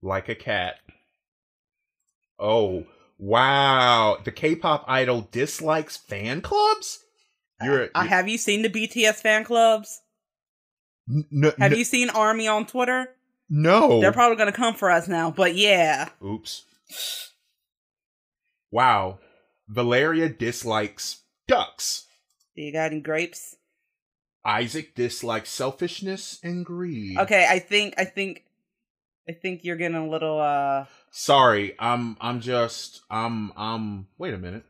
Like 0.00 0.30
a 0.30 0.34
cat. 0.34 0.76
Oh, 2.38 2.86
wow. 3.18 4.16
The 4.24 4.32
K-pop 4.32 4.84
idol 4.88 5.28
dislikes 5.30 5.98
fan 5.98 6.40
clubs? 6.40 7.03
You're 7.62 7.88
Uh, 7.94 8.04
have 8.04 8.28
you 8.28 8.38
seen 8.38 8.62
the 8.62 8.68
BTS 8.68 9.16
fan 9.16 9.44
clubs? 9.44 10.00
Have 11.58 11.76
you 11.76 11.84
seen 11.84 12.10
Army 12.10 12.48
on 12.48 12.66
Twitter? 12.66 13.08
No. 13.50 14.00
They're 14.00 14.12
probably 14.12 14.36
going 14.36 14.50
to 14.50 14.56
come 14.56 14.74
for 14.74 14.90
us 14.90 15.06
now, 15.06 15.30
but 15.30 15.54
yeah. 15.54 16.08
Oops. 16.24 16.64
Wow. 18.70 19.18
Valeria 19.68 20.28
dislikes 20.28 21.22
ducks. 21.46 22.06
Do 22.56 22.62
you 22.62 22.72
got 22.72 22.92
any 22.92 23.00
grapes? 23.00 23.56
Isaac 24.44 24.94
dislikes 24.94 25.50
selfishness 25.50 26.38
and 26.42 26.64
greed. 26.66 27.18
Okay, 27.18 27.46
I 27.48 27.58
think, 27.58 27.94
I 27.96 28.04
think, 28.04 28.44
I 29.28 29.32
think 29.32 29.64
you're 29.64 29.76
getting 29.76 29.96
a 29.96 30.08
little, 30.08 30.38
uh, 30.38 30.84
Sorry, 31.10 31.74
I'm 31.78 32.16
I'm 32.20 32.40
just 32.40 33.02
I'm 33.08 33.52
I'm 33.56 34.08
wait 34.18 34.34
a 34.34 34.38
minute. 34.38 34.64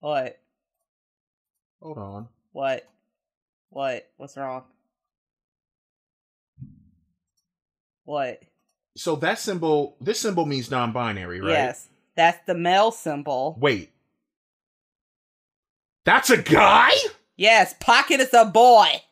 what? 0.00 0.38
Hold 1.80 1.98
on. 1.98 2.28
What? 2.52 2.88
What? 3.70 4.08
What's 4.16 4.36
wrong? 4.36 4.64
What? 8.04 8.42
So 8.96 9.16
that 9.16 9.38
symbol 9.38 9.96
this 10.00 10.20
symbol 10.20 10.46
means 10.46 10.70
non-binary, 10.70 11.40
right? 11.40 11.50
Yes. 11.50 11.88
That's 12.14 12.38
the 12.46 12.54
male 12.54 12.90
symbol. 12.92 13.56
Wait. 13.60 13.92
That's 16.04 16.30
a 16.30 16.40
guy? 16.40 16.92
Yes, 17.36 17.74
Pocket 17.78 18.20
is 18.20 18.32
a 18.32 18.46
boy. 18.46 19.02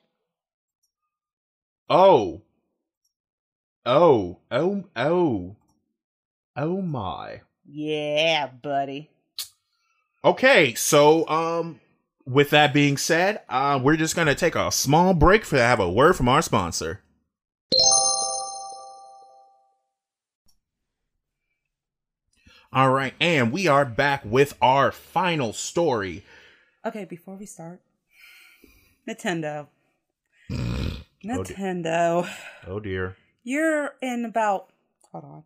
Oh. 1.90 2.40
Oh. 3.84 4.38
Oh 4.50 4.84
oh. 4.96 5.56
Oh 6.56 6.80
my. 6.80 7.42
Yeah, 7.66 8.46
buddy. 8.46 9.10
Okay, 10.24 10.74
so 10.74 11.28
um 11.28 11.80
with 12.26 12.50
that 12.50 12.72
being 12.72 12.96
said, 12.96 13.42
uh 13.48 13.78
we're 13.82 13.96
just 13.96 14.16
going 14.16 14.28
to 14.28 14.34
take 14.34 14.54
a 14.54 14.70
small 14.70 15.14
break 15.14 15.44
for 15.44 15.56
to 15.56 15.62
have 15.62 15.80
a 15.80 15.90
word 15.90 16.16
from 16.16 16.28
our 16.28 16.42
sponsor. 16.42 17.00
All 22.72 22.90
right, 22.90 23.14
and 23.20 23.52
we 23.52 23.68
are 23.68 23.84
back 23.84 24.24
with 24.24 24.54
our 24.60 24.90
final 24.90 25.52
story. 25.52 26.24
Okay, 26.84 27.04
before 27.04 27.36
we 27.36 27.46
start, 27.46 27.80
Nintendo. 29.08 29.68
Oh, 31.26 31.42
dear. 31.42 31.56
Nintendo. 31.56 32.30
Oh 32.66 32.80
dear. 32.80 33.16
You're 33.42 33.94
in 34.02 34.26
about. 34.26 34.68
Hold 35.10 35.44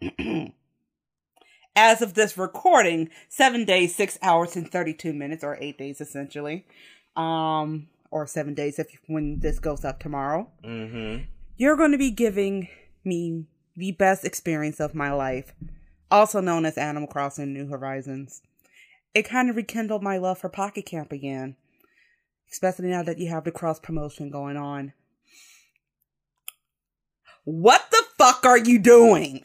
on. 0.00 0.52
As 1.80 2.02
of 2.02 2.14
this 2.14 2.36
recording, 2.36 3.08
seven 3.28 3.64
days, 3.64 3.94
six 3.94 4.18
hours, 4.20 4.56
and 4.56 4.68
32 4.68 5.12
minutes, 5.12 5.44
or 5.44 5.56
eight 5.60 5.78
days 5.78 6.00
essentially. 6.00 6.66
Um, 7.14 7.86
or 8.10 8.26
seven 8.26 8.52
days 8.52 8.80
if 8.80 8.88
when 9.06 9.38
this 9.38 9.60
goes 9.60 9.84
up 9.84 10.00
tomorrow. 10.00 10.50
Mhm. 10.64 11.26
You're 11.56 11.76
going 11.76 11.92
to 11.92 11.98
be 11.98 12.10
giving 12.10 12.66
me 13.04 13.46
the 13.76 13.92
best 13.92 14.24
experience 14.24 14.80
of 14.80 14.92
my 14.92 15.12
life, 15.12 15.54
also 16.10 16.40
known 16.40 16.64
as 16.66 16.76
Animal 16.76 17.06
Crossing 17.06 17.52
New 17.52 17.68
Horizons. 17.68 18.42
It 19.14 19.22
kind 19.22 19.48
of 19.48 19.54
rekindled 19.54 20.02
my 20.02 20.18
love 20.18 20.38
for 20.38 20.48
Pocket 20.48 20.84
Camp 20.84 21.12
again, 21.12 21.54
especially 22.50 22.88
now 22.88 23.04
that 23.04 23.18
you 23.18 23.28
have 23.28 23.44
the 23.44 23.52
cross 23.52 23.78
promotion 23.78 24.30
going 24.30 24.56
on. 24.56 24.94
What 27.44 27.86
the 27.92 28.02
fuck 28.18 28.44
are 28.44 28.58
you 28.58 28.80
doing? 28.80 29.44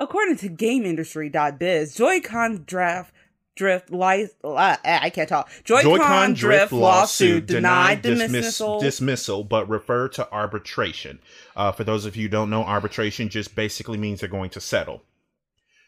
According 0.00 0.38
to 0.38 0.48
GameIndustry.biz, 0.48 1.94
Joy-Con 1.94 2.64
draft 2.66 3.12
drift 3.54 3.90
li- 3.92 4.28
uh, 4.42 4.76
I 4.82 5.10
can't 5.10 5.28
talk. 5.28 5.50
Joy-Con, 5.64 5.98
Joy-Con 5.98 6.32
drift, 6.32 6.72
lawsuit 6.72 7.46
denied 7.46 8.00
dismiss- 8.02 8.32
dismissal. 8.32 8.80
dismissal, 8.80 9.44
but 9.44 9.68
refer 9.68 10.08
to 10.08 10.32
arbitration. 10.32 11.20
Uh, 11.54 11.70
for 11.70 11.84
those 11.84 12.06
of 12.06 12.16
you 12.16 12.22
who 12.22 12.28
don't 12.30 12.48
know, 12.48 12.64
arbitration 12.64 13.28
just 13.28 13.54
basically 13.54 13.98
means 13.98 14.20
they're 14.20 14.28
going 14.30 14.50
to 14.50 14.60
settle. 14.60 15.02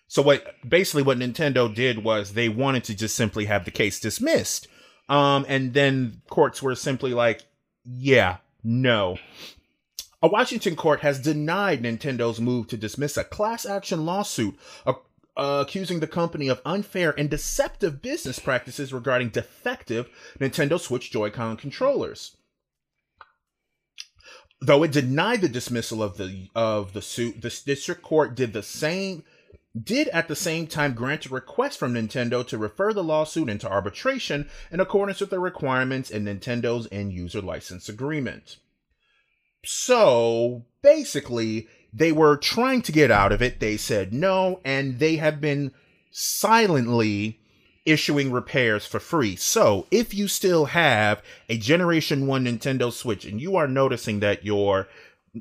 So 0.09 0.20
what 0.20 0.44
basically 0.68 1.03
what 1.03 1.18
Nintendo 1.18 1.75
did 1.75 2.05
was 2.05 2.35
they 2.35 2.51
wanted 2.51 2.85
to 2.85 2.94
just 2.94 3.14
simply 3.14 3.46
have 3.46 3.64
the 3.64 3.70
case 3.70 3.98
dismissed. 3.98 4.68
Um, 5.09 5.46
and 5.48 5.72
then 5.72 6.20
courts 6.29 6.62
were 6.62 6.75
simply 6.75 7.14
like, 7.14 7.40
yeah, 7.83 8.37
no. 8.62 9.16
A 10.24 10.28
Washington 10.28 10.76
court 10.76 11.00
has 11.00 11.18
denied 11.18 11.82
Nintendo's 11.82 12.40
move 12.40 12.68
to 12.68 12.76
dismiss 12.76 13.16
a 13.16 13.24
class 13.24 13.66
action 13.66 14.06
lawsuit 14.06 14.56
accusing 15.37 15.98
the 15.98 16.06
company 16.06 16.46
of 16.46 16.61
unfair 16.64 17.12
and 17.18 17.28
deceptive 17.28 18.00
business 18.00 18.38
practices 18.38 18.92
regarding 18.92 19.30
defective 19.30 20.08
Nintendo 20.38 20.78
Switch 20.78 21.11
Joy-Con 21.11 21.56
controllers. 21.56 22.37
Though 24.61 24.85
it 24.85 24.92
denied 24.92 25.40
the 25.40 25.48
dismissal 25.48 26.04
of 26.04 26.18
the 26.18 26.48
of 26.54 26.92
the 26.92 27.02
suit, 27.02 27.42
the 27.42 27.61
district 27.66 28.02
court 28.02 28.37
did 28.37 28.52
the 28.52 28.62
same 28.62 29.24
did 29.80 30.06
at 30.08 30.28
the 30.28 30.37
same 30.37 30.68
time 30.68 30.94
grant 30.94 31.26
a 31.26 31.30
request 31.30 31.80
from 31.80 31.94
Nintendo 31.94 32.46
to 32.46 32.58
refer 32.58 32.92
the 32.92 33.02
lawsuit 33.02 33.48
into 33.48 33.68
arbitration 33.68 34.48
in 34.70 34.78
accordance 34.78 35.18
with 35.18 35.30
the 35.30 35.40
requirements 35.40 36.11
in 36.11 36.26
Nintendo's 36.26 36.87
end 36.92 37.12
user 37.12 37.40
license 37.40 37.88
agreement. 37.88 38.58
So 39.64 40.64
basically, 40.83 41.68
they 41.92 42.12
were 42.12 42.37
trying 42.37 42.83
to 42.83 42.92
get 42.92 43.11
out 43.11 43.33
of 43.33 43.42
it. 43.42 43.61
They 43.61 43.77
said 43.77 44.12
no, 44.12 44.61
and 44.64 44.98
they 44.98 45.16
have 45.16 45.40
been 45.40 45.72
silently 46.11 47.38
issuing 47.85 48.31
repairs 48.31 48.87
for 48.87 49.01
free. 49.01 49.35
So 49.37 49.87
if 49.90 50.14
you 50.14 50.29
still 50.29 50.66
have 50.66 51.22
a 51.48 51.59
Generation 51.59 52.27
1 52.27 52.44
Nintendo 52.44 52.92
Switch 52.92 53.25
and 53.25 53.40
you 53.40 53.57
are 53.57 53.66
noticing 53.66 54.20
that 54.20 54.44
your 54.44 54.88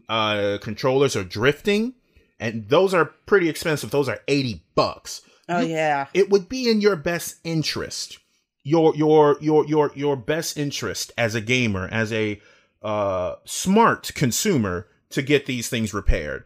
uh, 0.09 0.57
controllers 0.61 1.15
are 1.15 1.23
drifting, 1.23 1.93
and 2.39 2.67
those 2.69 2.93
are 2.93 3.05
pretty 3.25 3.47
expensive, 3.49 3.91
those 3.91 4.09
are 4.09 4.19
80 4.27 4.63
bucks. 4.75 5.21
Oh 5.49 5.59
You- 5.59 5.73
yeah. 5.73 6.07
it 6.13 6.29
would 6.29 6.49
be 6.49 6.69
in 6.69 6.81
your 6.81 6.95
best 6.95 7.35
interest 7.43 8.17
your 8.63 8.95
your 8.95 9.37
your 9.41 9.65
your 9.65 9.91
your 9.95 10.15
best 10.15 10.55
interest 10.55 11.11
as 11.17 11.33
a 11.33 11.41
gamer 11.41 11.89
as 11.91 12.13
a 12.13 12.39
uh 12.81 13.35
smart 13.45 14.11
consumer 14.15 14.87
to 15.09 15.21
get 15.21 15.45
these 15.45 15.69
things 15.69 15.93
repaired 15.93 16.43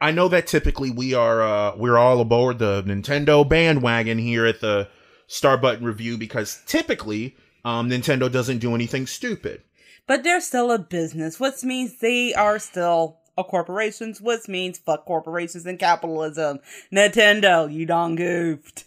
i 0.00 0.10
know 0.10 0.28
that 0.28 0.46
typically 0.46 0.90
we 0.90 1.14
are 1.14 1.42
uh 1.42 1.76
we're 1.76 1.98
all 1.98 2.20
aboard 2.20 2.58
the 2.58 2.82
nintendo 2.82 3.48
bandwagon 3.48 4.18
here 4.18 4.44
at 4.46 4.60
the 4.60 4.88
start 5.26 5.62
button 5.62 5.84
review 5.84 6.18
because 6.18 6.62
typically 6.66 7.36
um 7.64 7.88
nintendo 7.88 8.30
doesn't 8.30 8.58
do 8.58 8.74
anything 8.74 9.06
stupid 9.06 9.62
But 10.06 10.22
they're 10.22 10.40
still 10.42 10.70
a 10.70 10.78
business, 10.78 11.40
which 11.40 11.62
means 11.64 11.96
they 11.98 12.34
are 12.34 12.58
still 12.58 13.20
a 13.38 13.42
corporations, 13.42 14.20
which 14.20 14.48
means 14.48 14.76
fuck 14.78 15.06
corporations 15.06 15.64
and 15.64 15.78
capitalism. 15.78 16.60
Nintendo, 16.92 17.72
you 17.72 17.86
done 17.86 18.14
goofed. 18.14 18.84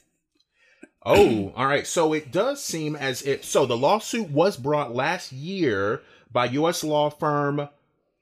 Oh, 1.04 1.54
all 1.56 1.66
right. 1.66 1.88
So 1.88 2.14
it 2.14 2.32
does 2.32 2.64
seem 2.64 2.96
as 2.96 3.24
if 3.24 3.44
so 3.44 3.66
the 3.66 3.76
lawsuit 3.78 4.30
was 4.30 4.58
brought 4.58 4.94
last 4.94 5.32
year 5.32 6.02
by 6.32 6.46
U.S. 6.46 6.84
law 6.84 7.10
firm 7.10 7.70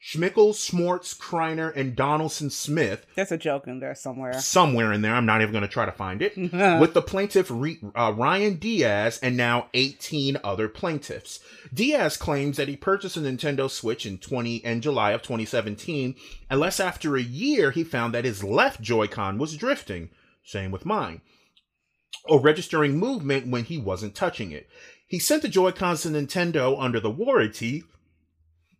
Schmickel, 0.05 0.53
Smorts, 0.53 1.17
Kreiner, 1.17 1.75
and 1.75 1.95
Donaldson 1.95 2.51
Smith. 2.51 3.07
There's 3.15 3.31
a 3.31 3.37
joke 3.37 3.65
in 3.65 3.79
there 3.79 3.95
somewhere. 3.95 4.33
Somewhere 4.33 4.93
in 4.93 5.01
there, 5.01 5.15
I'm 5.15 5.25
not 5.25 5.41
even 5.41 5.51
going 5.51 5.63
to 5.63 5.67
try 5.67 5.85
to 5.85 5.91
find 5.91 6.21
it. 6.21 6.37
with 6.79 6.93
the 6.93 7.01
plaintiff 7.01 7.47
Re- 7.49 7.79
uh, 7.95 8.13
Ryan 8.15 8.57
Diaz 8.57 9.19
and 9.23 9.35
now 9.35 9.67
18 9.73 10.37
other 10.43 10.69
plaintiffs. 10.69 11.39
Diaz 11.73 12.17
claims 12.17 12.57
that 12.57 12.67
he 12.67 12.75
purchased 12.75 13.17
a 13.17 13.19
Nintendo 13.19 13.67
Switch 13.67 14.05
in 14.05 14.19
20 14.19 14.57
in 14.57 14.81
July 14.81 15.11
of 15.11 15.23
2017, 15.23 16.13
unless 16.51 16.79
after 16.79 17.15
a 17.15 17.21
year 17.21 17.71
he 17.71 17.83
found 17.83 18.13
that 18.13 18.25
his 18.25 18.43
left 18.43 18.81
Joy-Con 18.81 19.39
was 19.39 19.57
drifting. 19.57 20.11
Same 20.43 20.69
with 20.69 20.85
mine. 20.85 21.21
Or 22.25 22.39
registering 22.39 22.99
movement 22.99 23.47
when 23.47 23.63
he 23.63 23.79
wasn't 23.79 24.13
touching 24.13 24.51
it. 24.51 24.69
He 25.07 25.17
sent 25.17 25.41
the 25.41 25.47
Joy-Cons 25.47 26.03
to 26.03 26.09
Nintendo 26.09 26.75
under 26.79 26.99
the 26.99 27.09
warranty, 27.09 27.83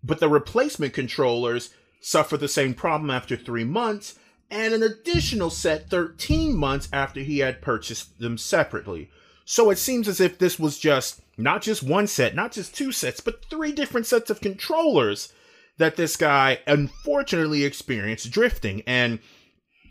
but 0.06 0.20
the 0.20 0.30
replacement 0.30 0.94
controllers 0.94 1.72
suffered 2.00 2.40
the 2.40 2.48
same 2.48 2.74
problem 2.74 3.10
after 3.10 3.36
three 3.36 3.64
months, 3.64 4.20
and 4.52 4.74
an 4.74 4.84
additional 4.84 5.50
set 5.50 5.90
13 5.90 6.56
months 6.56 6.88
after 6.94 7.22
he 7.22 7.40
had 7.40 7.62
purchased 7.62 8.20
them 8.20 8.38
separately. 8.38 9.10
So 9.44 9.70
it 9.70 9.78
seems 9.78 10.08
as 10.08 10.20
if 10.20 10.38
this 10.38 10.60
was 10.60 10.78
just 10.78 11.22
not 11.38 11.62
just 11.62 11.84
one 11.84 12.08
set, 12.08 12.36
not 12.36 12.52
just 12.52 12.76
two 12.76 12.92
sets, 12.92 13.20
but 13.20 13.46
three 13.46 13.72
different 13.72 14.06
sets 14.06 14.30
of 14.30 14.42
controllers 14.42 15.34
that 15.78 15.96
this 15.96 16.16
guy 16.16 16.60
unfortunately 16.68 17.64
experienced 17.64 18.32
drifting. 18.32 18.82
And 18.88 19.20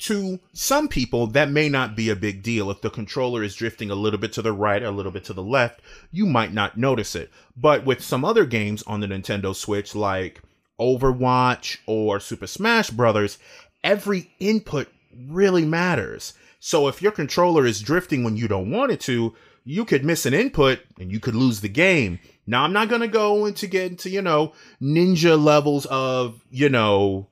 to 0.01 0.41
some 0.53 0.89
people, 0.89 1.27
that 1.29 1.51
may 1.51 1.69
not 1.69 1.97
be 1.97 2.11
a 2.11 2.17
big 2.17 2.43
deal. 2.43 2.71
If 2.71 2.81
the 2.81 2.91
controller 2.91 3.43
is 3.43 3.55
drifting 3.55 3.91
a 3.91 3.95
little 3.95 4.19
bit 4.19 4.33
to 4.35 4.43
the 4.43 4.53
right, 4.53 4.83
a 4.83 4.91
little 4.91 5.13
bit 5.13 5.25
to 5.25 5.33
the 5.33 5.43
left, 5.43 5.81
you 6.11 6.27
might 6.27 6.53
not 6.53 6.77
notice 6.77 7.15
it. 7.15 7.31
But 7.57 7.85
with 7.85 8.03
some 8.03 8.25
other 8.25 8.45
games 8.45 8.83
on 8.85 9.01
the 9.01 9.07
Nintendo 9.07 9.55
Switch, 9.55 9.95
like 9.95 10.43
Overwatch 10.81 11.79
or 11.87 12.21
Super 12.21 12.47
Smash 12.47 12.91
Brothers, 12.91 13.39
every 13.83 14.31
input 14.41 14.89
really 15.29 15.65
matters. 15.65 16.35
So 16.61 16.89
if 16.89 17.03
your 17.03 17.13
controller 17.13 17.67
is 17.67 17.81
drifting 17.81 18.25
when 18.25 18.37
you 18.37 18.49
don't 18.49 18.71
want 18.71 18.93
it 18.93 19.01
to, 19.03 19.35
you 19.65 19.85
could 19.85 20.05
miss 20.05 20.27
an 20.27 20.35
input 20.35 20.81
and 20.99 21.11
you 21.11 21.21
could 21.21 21.35
lose 21.35 21.61
the 21.61 21.69
game. 21.69 22.19
Now 22.47 22.65
I'm 22.65 22.73
not 22.73 22.89
gonna 22.89 23.09
go 23.09 23.47
into 23.47 23.67
get 23.67 23.91
into, 23.93 24.11
you 24.11 24.23
know, 24.23 24.53
ninja 24.81 25.43
levels 25.43 25.87
of, 25.87 26.43
you 26.51 26.69
know, 26.69 27.29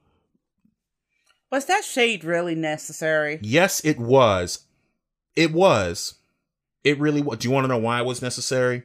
Was 1.52 1.66
that 1.66 1.84
shade 1.84 2.24
really 2.24 2.54
necessary? 2.54 3.38
Yes, 3.42 3.84
it 3.84 3.98
was. 3.98 4.60
It 5.36 5.52
was. 5.52 6.14
It 6.82 6.98
really 6.98 7.20
was. 7.20 7.38
Do 7.38 7.46
you 7.46 7.52
want 7.52 7.64
to 7.64 7.68
know 7.68 7.76
why 7.76 8.00
it 8.00 8.06
was 8.06 8.22
necessary? 8.22 8.84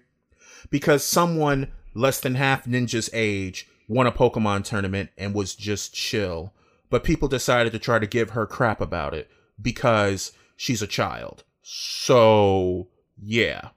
Because 0.70 1.02
someone 1.02 1.72
less 1.94 2.20
than 2.20 2.36
half 2.36 2.66
Ninja's 2.66 3.10
age 3.14 3.70
won 3.88 4.06
a 4.06 4.12
Pokemon 4.12 4.66
tournament 4.66 5.12
and 5.18 5.34
was 5.34 5.56
just 5.56 5.94
chill. 5.94 6.54
But 6.90 7.06
people 7.06 7.30
decided 7.30 7.72
to 7.72 7.80
try 7.80 8.00
to 8.00 8.06
give 8.06 8.32
her 8.32 8.46
crap 8.46 8.82
about 8.82 9.14
it 9.14 9.30
because 9.62 10.34
she's 10.58 10.82
a 10.82 10.88
child. 10.88 11.46
So, 11.62 12.90
yeah. 13.18 13.70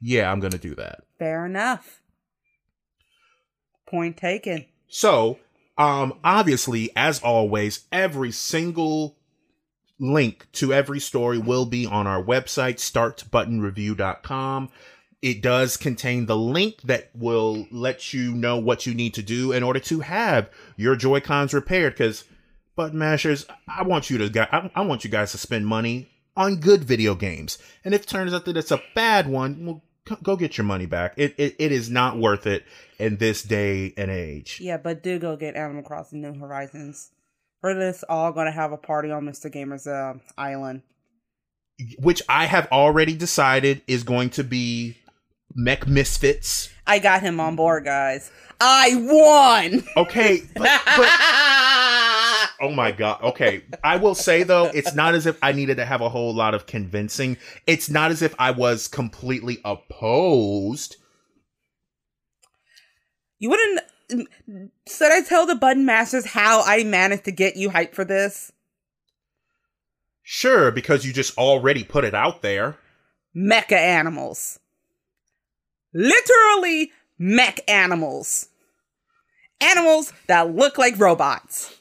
Yeah, 0.00 0.32
I'm 0.32 0.40
going 0.40 0.50
to 0.50 0.58
do 0.58 0.74
that. 0.74 1.04
Fair 1.20 1.46
enough. 1.46 2.02
Point 3.86 4.16
taken. 4.16 4.66
So, 4.88 5.38
um, 5.76 6.18
obviously, 6.22 6.90
as 6.94 7.20
always, 7.20 7.84
every 7.90 8.30
single 8.30 9.16
link 9.98 10.46
to 10.52 10.72
every 10.72 11.00
story 11.00 11.38
will 11.38 11.66
be 11.66 11.86
on 11.86 12.06
our 12.06 12.22
website, 12.22 12.76
startbuttonreview.com. 12.76 14.70
It 15.22 15.40
does 15.40 15.76
contain 15.76 16.26
the 16.26 16.36
link 16.36 16.82
that 16.82 17.10
will 17.14 17.66
let 17.70 18.12
you 18.12 18.34
know 18.34 18.58
what 18.58 18.86
you 18.86 18.94
need 18.94 19.14
to 19.14 19.22
do 19.22 19.52
in 19.52 19.62
order 19.62 19.80
to 19.80 20.00
have 20.00 20.50
your 20.76 20.96
Joy 20.96 21.20
Cons 21.20 21.54
repaired. 21.54 21.94
Because, 21.94 22.24
button 22.76 22.98
mashers, 22.98 23.46
I 23.66 23.84
want 23.84 24.10
you 24.10 24.18
to, 24.18 24.70
I, 24.74 24.82
want 24.82 25.02
you 25.02 25.10
guys 25.10 25.32
to 25.32 25.38
spend 25.38 25.66
money 25.66 26.10
on 26.36 26.56
good 26.56 26.84
video 26.84 27.14
games. 27.14 27.56
And 27.84 27.94
if 27.94 28.02
it 28.02 28.08
turns 28.08 28.34
out 28.34 28.44
that 28.44 28.56
it's 28.56 28.70
a 28.70 28.82
bad 28.94 29.26
one, 29.26 29.64
well, 29.64 29.82
go 30.22 30.36
get 30.36 30.56
your 30.58 30.64
money 30.64 30.86
back. 30.86 31.14
It, 31.16 31.34
it 31.38 31.56
it 31.58 31.72
is 31.72 31.90
not 31.90 32.18
worth 32.18 32.46
it 32.46 32.64
in 32.98 33.16
this 33.16 33.42
day 33.42 33.92
and 33.96 34.10
age. 34.10 34.58
Yeah, 34.60 34.76
but 34.76 35.02
do 35.02 35.18
go 35.18 35.36
get 35.36 35.56
Animal 35.56 35.82
Crossing 35.82 36.20
New 36.20 36.34
Horizons. 36.38 37.10
We're 37.62 37.74
just 37.74 38.04
all 38.08 38.32
gonna 38.32 38.52
have 38.52 38.72
a 38.72 38.76
party 38.76 39.10
on 39.10 39.24
Mr. 39.24 39.50
Gamer's 39.50 39.86
uh, 39.86 40.14
island. 40.36 40.82
which 41.98 42.22
I 42.28 42.46
have 42.46 42.68
already 42.70 43.16
decided 43.16 43.82
is 43.86 44.04
going 44.04 44.30
to 44.30 44.44
be 44.44 44.96
Mech 45.54 45.86
Misfits. 45.88 46.68
I 46.86 46.98
got 46.98 47.22
him 47.22 47.40
on 47.40 47.56
board, 47.56 47.84
guys. 47.84 48.30
I 48.60 48.90
won. 48.94 49.82
Okay, 49.96 50.42
but, 50.54 50.80
but 50.84 51.08
oh 52.64 52.70
my 52.72 52.90
god. 52.90 53.22
Okay, 53.22 53.62
I 53.82 53.96
will 53.96 54.14
say 54.14 54.42
though, 54.42 54.70
it's 54.72 54.94
not 54.94 55.14
as 55.14 55.26
if 55.26 55.38
I 55.42 55.52
needed 55.52 55.76
to 55.76 55.84
have 55.84 56.00
a 56.00 56.08
whole 56.08 56.34
lot 56.34 56.54
of 56.54 56.66
convincing. 56.66 57.36
It's 57.66 57.90
not 57.90 58.10
as 58.10 58.22
if 58.22 58.34
I 58.38 58.52
was 58.52 58.88
completely 58.88 59.58
opposed. 59.64 60.96
you 63.38 63.50
wouldn't. 63.50 63.80
Should 64.88 65.12
I 65.12 65.22
tell 65.22 65.46
the 65.46 65.54
button 65.54 65.84
masters 65.84 66.24
how 66.26 66.62
I 66.64 66.84
managed 66.84 67.24
to 67.24 67.32
get 67.32 67.56
you 67.56 67.68
hyped 67.70 67.94
for 67.94 68.04
this? 68.04 68.50
Sure, 70.22 70.70
because 70.70 71.04
you 71.04 71.12
just 71.12 71.36
already 71.36 71.84
put 71.84 72.04
it 72.04 72.14
out 72.14 72.40
there. 72.40 72.78
Mecha 73.36 73.72
animals. 73.72 74.58
Literally 75.92 76.92
mech 77.18 77.60
animals. 77.68 78.48
Animals 79.60 80.12
that 80.28 80.54
look 80.54 80.78
like 80.78 80.98
robots. 80.98 81.78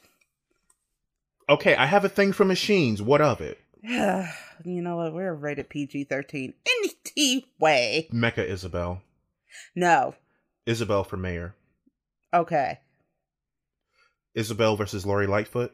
Okay, 1.50 1.76
I 1.76 1.86
have 1.86 2.06
a 2.06 2.10
thing 2.10 2.32
for 2.32 2.46
machines. 2.46 3.02
What 3.02 3.22
of 3.22 3.42
it? 3.42 3.60
you 3.84 4.32
know 4.64 4.98
what? 4.98 5.14
We're 5.14 5.34
rated 5.34 5.70
PG 5.70 6.06
13. 6.06 6.54
Anyway. 7.18 8.08
Mecha 8.14 8.48
Isabelle. 8.48 9.02
No. 9.76 10.16
Isabelle 10.66 11.04
for 11.04 11.18
mayor. 11.18 11.56
Okay. 12.34 12.80
Isabelle 14.34 14.76
versus 14.76 15.06
Lori 15.06 15.28
Lightfoot. 15.28 15.74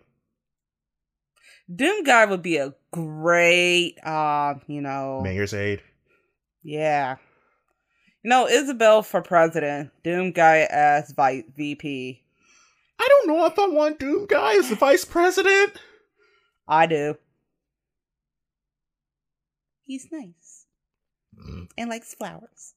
Doom 1.73 2.03
Guy 2.03 2.25
would 2.25 2.41
be 2.41 2.57
a 2.57 2.73
great, 2.91 3.95
uh, 4.03 4.55
you 4.67 4.81
know. 4.81 5.21
Mayor's 5.21 5.53
aide. 5.53 5.81
Yeah. 6.63 7.17
You 8.23 8.29
know, 8.29 8.47
Isabelle 8.47 9.03
for 9.03 9.21
president, 9.21 9.91
Doom 10.03 10.31
Guy 10.31 10.67
as 10.69 11.11
vice 11.11 11.43
VP. 11.55 12.23
I 12.99 13.07
don't 13.07 13.27
know 13.27 13.45
if 13.45 13.57
I 13.57 13.67
want 13.67 13.99
Doom 13.99 14.25
Guy 14.27 14.55
as 14.55 14.69
the 14.69 14.75
vice 14.75 15.05
president. 15.05 15.73
I 16.67 16.85
do. 16.85 17.15
He's 19.85 20.07
nice 20.11 20.65
and 21.77 21.89
likes 21.89 22.13
flowers. 22.13 22.75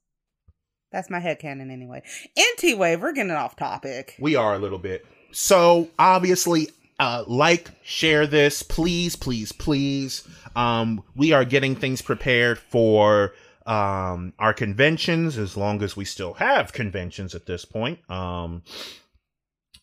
That's 0.92 1.10
my 1.10 1.20
headcanon 1.20 1.70
anyway. 1.70 2.02
Anyway, 2.36 2.96
we're 2.96 3.12
getting 3.12 3.32
off 3.32 3.56
topic. 3.56 4.14
We 4.18 4.36
are 4.36 4.54
a 4.54 4.58
little 4.58 4.78
bit. 4.78 5.04
So 5.32 5.88
obviously, 5.98 6.68
uh, 6.98 7.24
like, 7.26 7.70
share 7.82 8.26
this, 8.26 8.62
please, 8.62 9.16
please, 9.16 9.52
please. 9.52 10.26
Um, 10.54 11.02
we 11.16 11.32
are 11.32 11.44
getting 11.44 11.74
things 11.74 12.02
prepared 12.02 12.58
for 12.58 13.34
um 13.64 14.32
our 14.40 14.52
conventions 14.52 15.38
as 15.38 15.56
long 15.56 15.84
as 15.84 15.96
we 15.96 16.04
still 16.04 16.34
have 16.34 16.72
conventions 16.72 17.32
at 17.34 17.46
this 17.46 17.64
point. 17.64 17.98
Um, 18.10 18.62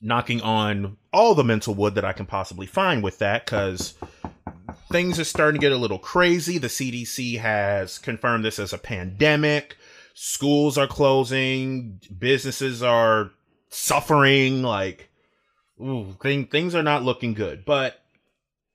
knocking 0.02 0.42
on 0.42 0.98
all 1.12 1.36
the 1.36 1.44
mental 1.44 1.74
wood 1.74 1.96
that 1.96 2.06
I 2.06 2.14
can 2.14 2.26
possibly 2.26 2.66
find 2.66 3.04
with 3.04 3.20
that 3.20 3.46
because 3.46 3.96
things 4.92 5.20
are 5.20 5.26
starting 5.26 5.60
to 5.60 5.66
get 5.66 5.72
a 5.72 5.78
little 5.78 6.00
crazy. 6.00 6.58
The 6.58 6.68
CDC 6.68 7.40
has 7.40 7.98
confirmed 7.98 8.46
this 8.46 8.60
as 8.60 8.74
a 8.74 8.78
pandemic. 8.78 9.78
Schools 10.14 10.78
are 10.78 10.88
closing. 10.88 12.00
Businesses 12.18 12.82
are 12.84 13.32
suffering. 13.70 14.64
Like, 14.64 15.10
ooh, 15.82 16.16
thing, 16.22 16.46
things 16.48 16.76
are 16.76 16.84
not 16.84 17.04
looking 17.04 17.34
good. 17.34 17.66
But 17.66 18.00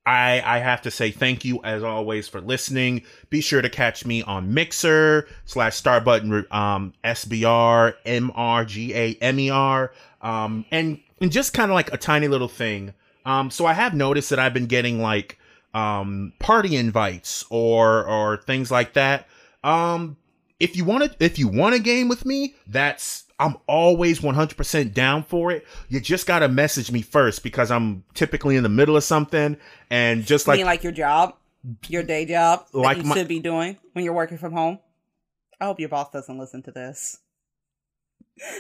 I, 0.07 0.43
I 0.45 0.59
have 0.59 0.83
to 0.83 0.91
say 0.91 1.11
thank 1.11 1.45
you 1.45 1.63
as 1.65 1.83
always 1.83 2.29
for 2.29 2.41
listening. 2.41 3.03
Be 3.31 3.41
sure 3.41 3.63
to 3.63 3.71
catch 3.71 4.05
me 4.05 4.23
on 4.23 4.53
Mixer 4.53 5.27
slash 5.47 5.77
Start 5.77 6.05
Button 6.05 6.47
um, 6.51 6.93
SBR 7.03 7.95
M 8.05 8.31
R 8.35 8.65
G 8.67 8.95
A 8.95 9.15
M 9.21 9.39
E 9.39 9.51
R 9.51 9.93
um, 10.21 10.65
and 10.71 11.01
and 11.21 11.31
just 11.33 11.53
kind 11.55 11.71
of 11.71 11.75
like 11.75 11.93
a 11.93 11.97
tiny 11.97 12.29
little 12.29 12.49
thing. 12.49 12.95
Um, 13.25 13.51
so 13.51 13.67
I 13.67 13.73
have 13.73 13.95
noticed 13.95 14.31
that 14.31 14.39
I've 14.39 14.55
been 14.55 14.67
getting 14.67 15.01
like 15.01 15.39
um, 15.73 16.33
party 16.39 16.77
invites 16.77 17.45
or 17.51 18.05
or 18.05 18.37
things 18.39 18.71
like 18.71 18.93
that. 18.95 19.27
Um, 19.63 20.17
if 20.61 20.77
you 20.77 20.85
want 20.85 21.05
to 21.19 21.25
if 21.25 21.39
you 21.39 21.49
want 21.49 21.75
a 21.75 21.79
game 21.79 22.09
with 22.09 22.25
me, 22.27 22.55
that's 22.67 23.25
I'm 23.41 23.57
always 23.67 24.21
100% 24.21 24.95
down 24.95 25.25
for 25.25 25.51
it. 25.51 25.67
You 25.89 26.01
just 26.01 26.27
got 26.27 26.39
to 26.41 26.49
message 26.49 26.93
me 26.93 27.03
first 27.03 27.43
because 27.43 27.71
I'm 27.71 28.05
typically 28.15 28.55
in 28.57 28.63
the 28.63 28.69
middle 28.69 28.97
of 28.97 29.03
something 29.03 29.57
and 29.91 30.25
just 30.25 30.47
like 30.47 30.59
mean 30.59 30.67
like 30.67 30.85
your 30.85 30.93
job, 30.93 31.35
your 31.89 32.05
day 32.05 32.27
job 32.27 32.67
Like 32.73 32.99
you 32.99 33.03
my- 33.05 33.17
should 33.17 33.27
be 33.29 33.41
doing 33.41 33.77
when 33.93 34.05
you're 34.05 34.15
working 34.15 34.39
from 34.39 34.53
home. 34.53 34.79
I 35.61 35.65
hope 35.65 35.81
your 35.81 35.89
boss 35.89 36.11
doesn't 36.13 36.39
listen 36.39 36.63
to 36.65 36.71
this. 36.73 37.19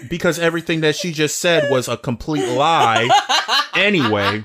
Because 0.08 0.38
everything 0.38 0.80
that 0.82 0.94
she 0.96 1.12
just 1.12 1.38
said 1.38 1.70
was 1.70 1.88
a 1.88 1.96
complete 1.96 2.48
lie 2.48 3.08
anyway. 3.74 4.44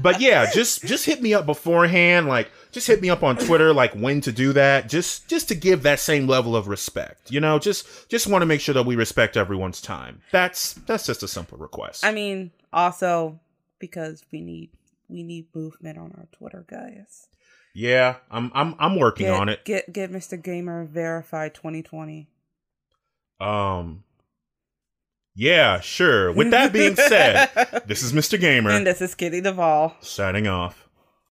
But 0.00 0.20
yeah, 0.20 0.50
just 0.52 0.84
just 0.84 1.06
hit 1.06 1.22
me 1.22 1.34
up 1.34 1.46
beforehand 1.46 2.26
like 2.28 2.50
just 2.70 2.86
hit 2.86 3.00
me 3.02 3.10
up 3.10 3.22
on 3.22 3.36
Twitter 3.36 3.72
like 3.74 3.92
when 3.94 4.20
to 4.22 4.32
do 4.32 4.52
that 4.54 4.88
just 4.88 5.28
just 5.28 5.48
to 5.48 5.54
give 5.54 5.82
that 5.82 6.00
same 6.00 6.26
level 6.26 6.56
of 6.56 6.66
respect. 6.68 7.30
You 7.30 7.40
know, 7.40 7.58
just 7.58 8.08
just 8.08 8.26
want 8.26 8.42
to 8.42 8.46
make 8.46 8.60
sure 8.60 8.74
that 8.74 8.86
we 8.86 8.96
respect 8.96 9.36
everyone's 9.36 9.80
time. 9.80 10.22
That's 10.32 10.74
that's 10.74 11.06
just 11.06 11.22
a 11.22 11.28
simple 11.28 11.58
request. 11.58 12.04
I 12.04 12.12
mean, 12.12 12.50
also 12.72 13.38
because 13.78 14.24
we 14.32 14.40
need 14.40 14.70
we 15.08 15.22
need 15.22 15.46
movement 15.54 15.98
on 15.98 16.12
our 16.16 16.26
Twitter, 16.32 16.64
guys. 16.68 17.26
yeah, 17.74 18.16
I'm 18.30 18.50
I'm 18.54 18.74
I'm 18.78 18.96
working 18.96 19.26
Get, 19.26 19.34
on 19.40 19.48
it. 19.48 19.64
Get 19.64 19.92
get 19.92 20.10
Mr. 20.10 20.42
Gamer 20.42 20.84
verified 20.84 21.54
2020. 21.54 22.28
Um 23.40 24.04
Yeah, 25.34 25.80
sure. 25.80 26.32
With 26.32 26.50
that 26.50 26.72
being 26.72 26.96
said, 26.96 27.50
this 27.86 28.02
is 28.02 28.12
Mr. 28.12 28.38
Gamer 28.38 28.70
and 28.70 28.86
this 28.86 29.00
is 29.00 29.14
Kitty 29.14 29.40
Duvall. 29.40 29.96
signing 30.00 30.46
off. 30.46 30.88